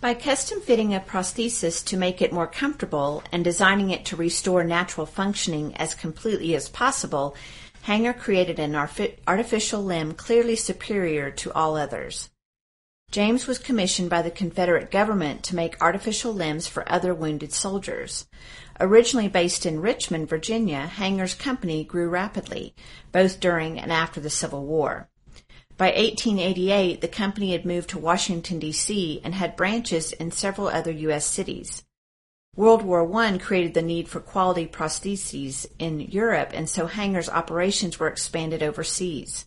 By 0.01 0.15
custom 0.15 0.61
fitting 0.61 0.95
a 0.95 1.01
prosthesis 1.01 1.85
to 1.87 1.97
make 1.97 2.21
it 2.21 2.33
more 2.33 2.47
comfortable 2.47 3.25
and 3.33 3.43
designing 3.43 3.91
it 3.91 4.05
to 4.07 4.17
restore 4.17 4.63
natural 4.63 5.07
functioning 5.07 5.75
as 5.77 5.95
completely 5.95 6.55
as 6.55 6.69
possible, 6.69 7.35
Hanger 7.87 8.15
created 8.15 8.59
an 8.59 8.75
artificial 8.75 9.81
limb 9.81 10.15
clearly 10.15 10.57
superior 10.57 11.31
to 11.31 11.53
all 11.53 11.77
others. 11.77 12.31
James 13.13 13.47
was 13.47 13.61
commissioned 13.61 14.11
by 14.11 14.23
the 14.23 14.31
Confederate 14.33 14.91
government 14.91 15.45
to 15.45 15.55
make 15.55 15.81
artificial 15.81 16.33
limbs 16.33 16.67
for 16.67 16.91
other 16.91 17.15
wounded 17.15 17.53
soldiers. 17.53 18.27
Originally 18.81 19.29
based 19.29 19.65
in 19.65 19.79
Richmond, 19.79 20.29
Virginia, 20.29 20.81
Hanger's 20.81 21.35
company 21.35 21.85
grew 21.85 22.09
rapidly, 22.09 22.75
both 23.13 23.39
during 23.39 23.79
and 23.79 23.93
after 23.93 24.21
the 24.21 24.31
Civil 24.31 24.67
War. 24.67 25.09
By 25.77 25.93
1888, 25.93 27.01
the 27.01 27.07
company 27.07 27.53
had 27.53 27.65
moved 27.65 27.91
to 27.91 28.01
Washington, 28.01 28.59
D.C. 28.59 29.21
and 29.23 29.33
had 29.33 29.55
branches 29.55 30.11
in 30.11 30.33
several 30.33 30.67
other 30.67 30.91
U.S. 30.91 31.25
cities. 31.25 31.85
World 32.57 32.81
War 32.81 33.07
I 33.21 33.37
created 33.37 33.75
the 33.75 33.83
need 33.83 34.09
for 34.09 34.19
quality 34.19 34.67
prostheses 34.67 35.67
in 35.79 36.01
Europe, 36.01 36.53
and 36.55 36.67
so 36.67 36.87
Hanger's 36.87 37.29
operations 37.29 38.01
were 38.01 38.09
expanded 38.09 38.63
overseas. 38.63 39.45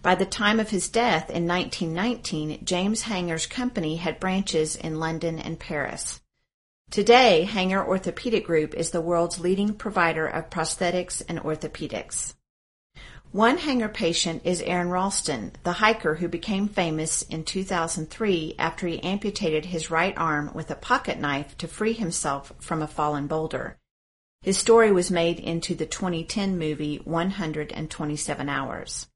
By 0.00 0.14
the 0.14 0.26
time 0.26 0.60
of 0.60 0.70
his 0.70 0.88
death 0.88 1.28
in 1.28 1.48
1919, 1.48 2.64
James 2.64 3.02
Hanger's 3.02 3.46
company 3.46 3.96
had 3.96 4.20
branches 4.20 4.76
in 4.76 5.00
London 5.00 5.40
and 5.40 5.58
Paris. 5.58 6.20
Today, 6.88 7.42
Hanger 7.42 7.84
Orthopedic 7.84 8.46
Group 8.46 8.74
is 8.74 8.92
the 8.92 9.00
world's 9.00 9.40
leading 9.40 9.74
provider 9.74 10.28
of 10.28 10.48
prosthetics 10.48 11.20
and 11.28 11.40
orthopedics. 11.40 12.35
One 13.32 13.58
Hanger 13.58 13.88
patient 13.88 14.42
is 14.44 14.62
Aron 14.62 14.88
Ralston, 14.88 15.52
the 15.62 15.72
hiker 15.72 16.14
who 16.14 16.28
became 16.28 16.68
famous 16.68 17.22
in 17.22 17.44
2003 17.44 18.54
after 18.58 18.86
he 18.86 19.02
amputated 19.02 19.66
his 19.66 19.90
right 19.90 20.16
arm 20.16 20.52
with 20.54 20.70
a 20.70 20.76
pocket 20.76 21.18
knife 21.18 21.58
to 21.58 21.68
free 21.68 21.92
himself 21.92 22.52
from 22.60 22.80
a 22.80 22.86
fallen 22.86 23.26
boulder. 23.26 23.76
His 24.42 24.56
story 24.56 24.92
was 24.92 25.10
made 25.10 25.40
into 25.40 25.74
the 25.74 25.86
2010 25.86 26.56
movie 26.56 26.98
127 27.04 28.48
Hours. 28.48 29.08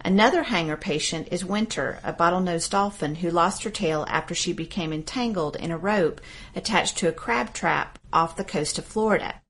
Another 0.00 0.44
Hanger 0.44 0.76
patient 0.78 1.28
is 1.30 1.44
Winter, 1.44 2.00
a 2.02 2.12
bottlenose 2.12 2.70
dolphin 2.70 3.16
who 3.16 3.30
lost 3.30 3.64
her 3.64 3.70
tail 3.70 4.06
after 4.08 4.34
she 4.34 4.52
became 4.52 4.92
entangled 4.92 5.56
in 5.56 5.70
a 5.70 5.78
rope 5.78 6.20
attached 6.54 6.96
to 6.98 7.08
a 7.08 7.12
crab 7.12 7.52
trap 7.52 7.98
off 8.12 8.36
the 8.36 8.44
coast 8.44 8.78
of 8.78 8.84
Florida. 8.86 9.42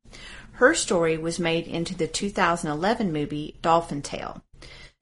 Her 0.57 0.75
story 0.75 1.19
was 1.19 1.39
made 1.39 1.67
into 1.67 1.95
the 1.95 2.07
2011 2.07 3.13
movie 3.13 3.59
Dolphin 3.61 4.01
Tale. 4.01 4.43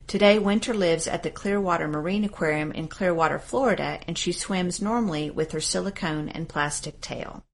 Today, 0.08 0.36
Winter 0.36 0.74
lives 0.74 1.06
at 1.06 1.22
the 1.22 1.30
Clearwater 1.30 1.86
Marine 1.86 2.24
Aquarium 2.24 2.72
in 2.72 2.88
Clearwater, 2.88 3.38
Florida, 3.38 4.00
and 4.08 4.18
she 4.18 4.32
swims 4.32 4.82
normally 4.82 5.30
with 5.30 5.52
her 5.52 5.60
silicone 5.60 6.28
and 6.28 6.48
plastic 6.48 7.00
tail. 7.00 7.44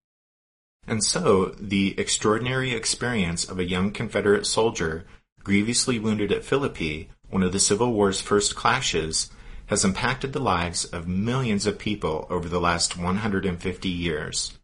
And 0.86 1.04
so, 1.04 1.54
the 1.60 1.94
extraordinary 2.00 2.72
experience 2.72 3.46
of 3.46 3.58
a 3.58 3.68
young 3.68 3.90
Confederate 3.90 4.46
soldier 4.46 5.04
grievously 5.44 5.98
wounded 5.98 6.32
at 6.32 6.42
Philippi, 6.42 7.10
one 7.28 7.42
of 7.42 7.52
the 7.52 7.60
Civil 7.60 7.92
War's 7.92 8.22
first 8.22 8.56
clashes, 8.56 9.30
has 9.66 9.84
impacted 9.84 10.32
the 10.32 10.40
lives 10.40 10.86
of 10.86 11.06
millions 11.06 11.66
of 11.66 11.78
people 11.78 12.26
over 12.30 12.48
the 12.48 12.60
last 12.60 12.96
150 12.96 13.88
years. 13.90 14.58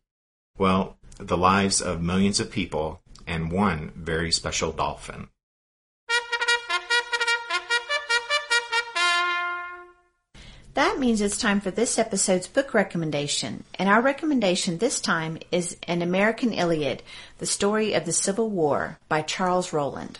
Well, 0.56 0.96
the 1.18 1.36
lives 1.36 1.82
of 1.82 2.00
millions 2.00 2.40
of 2.40 2.50
people 2.50 3.02
and 3.26 3.50
one 3.50 3.92
very 3.96 4.32
special 4.32 4.72
dolphin. 4.72 5.28
That 10.74 10.98
means 10.98 11.22
it's 11.22 11.38
time 11.38 11.60
for 11.60 11.70
this 11.70 11.98
episode's 11.98 12.48
book 12.48 12.74
recommendation. 12.74 13.64
And 13.78 13.88
our 13.88 14.02
recommendation 14.02 14.76
this 14.76 15.00
time 15.00 15.38
is 15.50 15.74
An 15.88 16.02
American 16.02 16.52
Iliad, 16.52 17.02
The 17.38 17.46
Story 17.46 17.94
of 17.94 18.04
the 18.04 18.12
Civil 18.12 18.50
War 18.50 18.98
by 19.08 19.22
Charles 19.22 19.72
Roland. 19.72 20.18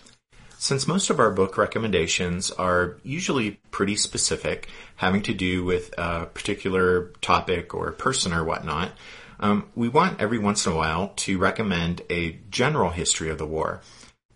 Since 0.58 0.88
most 0.88 1.10
of 1.10 1.20
our 1.20 1.30
book 1.30 1.58
recommendations 1.58 2.50
are 2.50 2.96
usually 3.02 3.60
pretty 3.70 3.96
specific, 3.96 4.68
having 4.96 5.20
to 5.24 5.34
do 5.34 5.62
with 5.62 5.92
a 5.98 6.24
particular 6.24 7.12
topic 7.20 7.74
or 7.74 7.92
person 7.92 8.32
or 8.32 8.42
whatnot, 8.42 8.92
um, 9.40 9.68
we 9.74 9.88
want 9.88 10.20
every 10.20 10.38
once 10.38 10.66
in 10.66 10.72
a 10.72 10.76
while 10.76 11.08
to 11.16 11.38
recommend 11.38 12.02
a 12.10 12.38
general 12.50 12.90
history 12.90 13.30
of 13.30 13.38
the 13.38 13.46
war. 13.46 13.82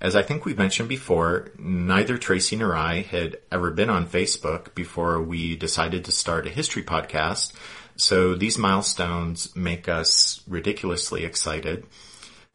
As 0.00 0.16
I 0.16 0.22
think 0.22 0.46
we 0.46 0.54
mentioned 0.54 0.88
before, 0.88 1.50
neither 1.58 2.16
Tracy 2.16 2.56
nor 2.56 2.74
I 2.74 3.02
had 3.02 3.36
ever 3.52 3.70
been 3.70 3.90
on 3.90 4.06
Facebook 4.06 4.74
before 4.74 5.20
we 5.20 5.56
decided 5.56 6.06
to 6.06 6.12
start 6.12 6.46
a 6.46 6.50
history 6.50 6.82
podcast. 6.82 7.52
So 7.96 8.34
these 8.34 8.56
milestones 8.56 9.54
make 9.54 9.88
us 9.90 10.42
ridiculously 10.48 11.24
excited. 11.24 11.84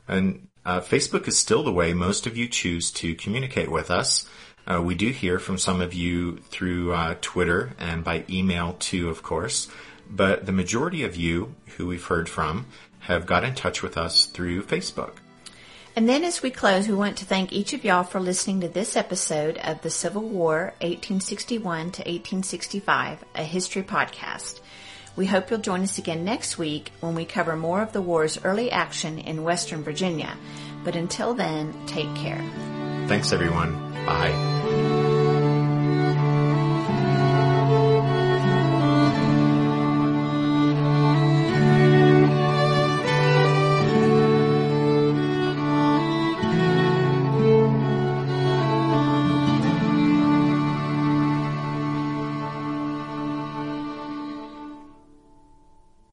And 0.07 0.47
uh, 0.65 0.81
Facebook 0.81 1.27
is 1.27 1.37
still 1.37 1.61
the 1.61 1.71
way 1.71 1.93
most 1.93 2.25
of 2.25 2.35
you 2.35 2.47
choose 2.47 2.89
to 2.93 3.13
communicate 3.13 3.69
with 3.69 3.91
us. 3.91 4.27
Uh, 4.65 4.81
we 4.81 4.95
do 4.95 5.09
hear 5.09 5.37
from 5.37 5.59
some 5.59 5.81
of 5.81 5.93
you 5.93 6.37
through 6.37 6.93
uh, 6.93 7.15
Twitter 7.21 7.73
and 7.77 8.03
by 8.03 8.25
email 8.27 8.73
too, 8.79 9.07
of 9.09 9.21
course. 9.21 9.69
But 10.09 10.47
the 10.47 10.51
majority 10.51 11.03
of 11.03 11.15
you 11.15 11.53
who 11.77 11.85
we've 11.85 12.03
heard 12.03 12.27
from 12.27 12.65
have 13.01 13.27
got 13.27 13.43
in 13.43 13.53
touch 13.53 13.83
with 13.83 13.97
us 13.97 14.25
through 14.25 14.63
Facebook. 14.63 15.17
And 15.95 16.09
then 16.09 16.25
as 16.25 16.41
we 16.41 16.51
close, 16.51 16.89
we 16.89 16.93
want 16.93 17.17
to 17.17 17.25
thank 17.25 17.53
each 17.53 17.71
of 17.71 17.85
y'all 17.85 18.03
for 18.03 18.19
listening 18.19 18.61
to 18.61 18.67
this 18.67 18.97
episode 18.97 19.57
of 19.59 19.81
the 19.81 19.89
Civil 19.89 20.23
War 20.23 20.73
1861 20.81 21.77
to 21.91 22.01
1865, 22.01 23.23
a 23.33 23.43
history 23.43 23.83
podcast. 23.83 24.59
We 25.15 25.25
hope 25.25 25.49
you'll 25.49 25.59
join 25.59 25.81
us 25.81 25.97
again 25.97 26.25
next 26.25 26.57
week 26.57 26.91
when 26.99 27.15
we 27.15 27.23
cover 27.23 27.55
more 27.55 27.81
of 27.81 27.93
the 27.93 28.01
war's 28.01 28.43
early 28.43 28.69
action 28.71 29.19
in 29.19 29.43
Western 29.43 29.83
Virginia. 29.83 30.35
But 30.83 30.97
until 30.97 31.33
then, 31.33 31.73
take 31.87 32.13
care. 32.15 32.43
Thanks 33.07 33.31
everyone. 33.31 33.73
Bye. 34.05 34.94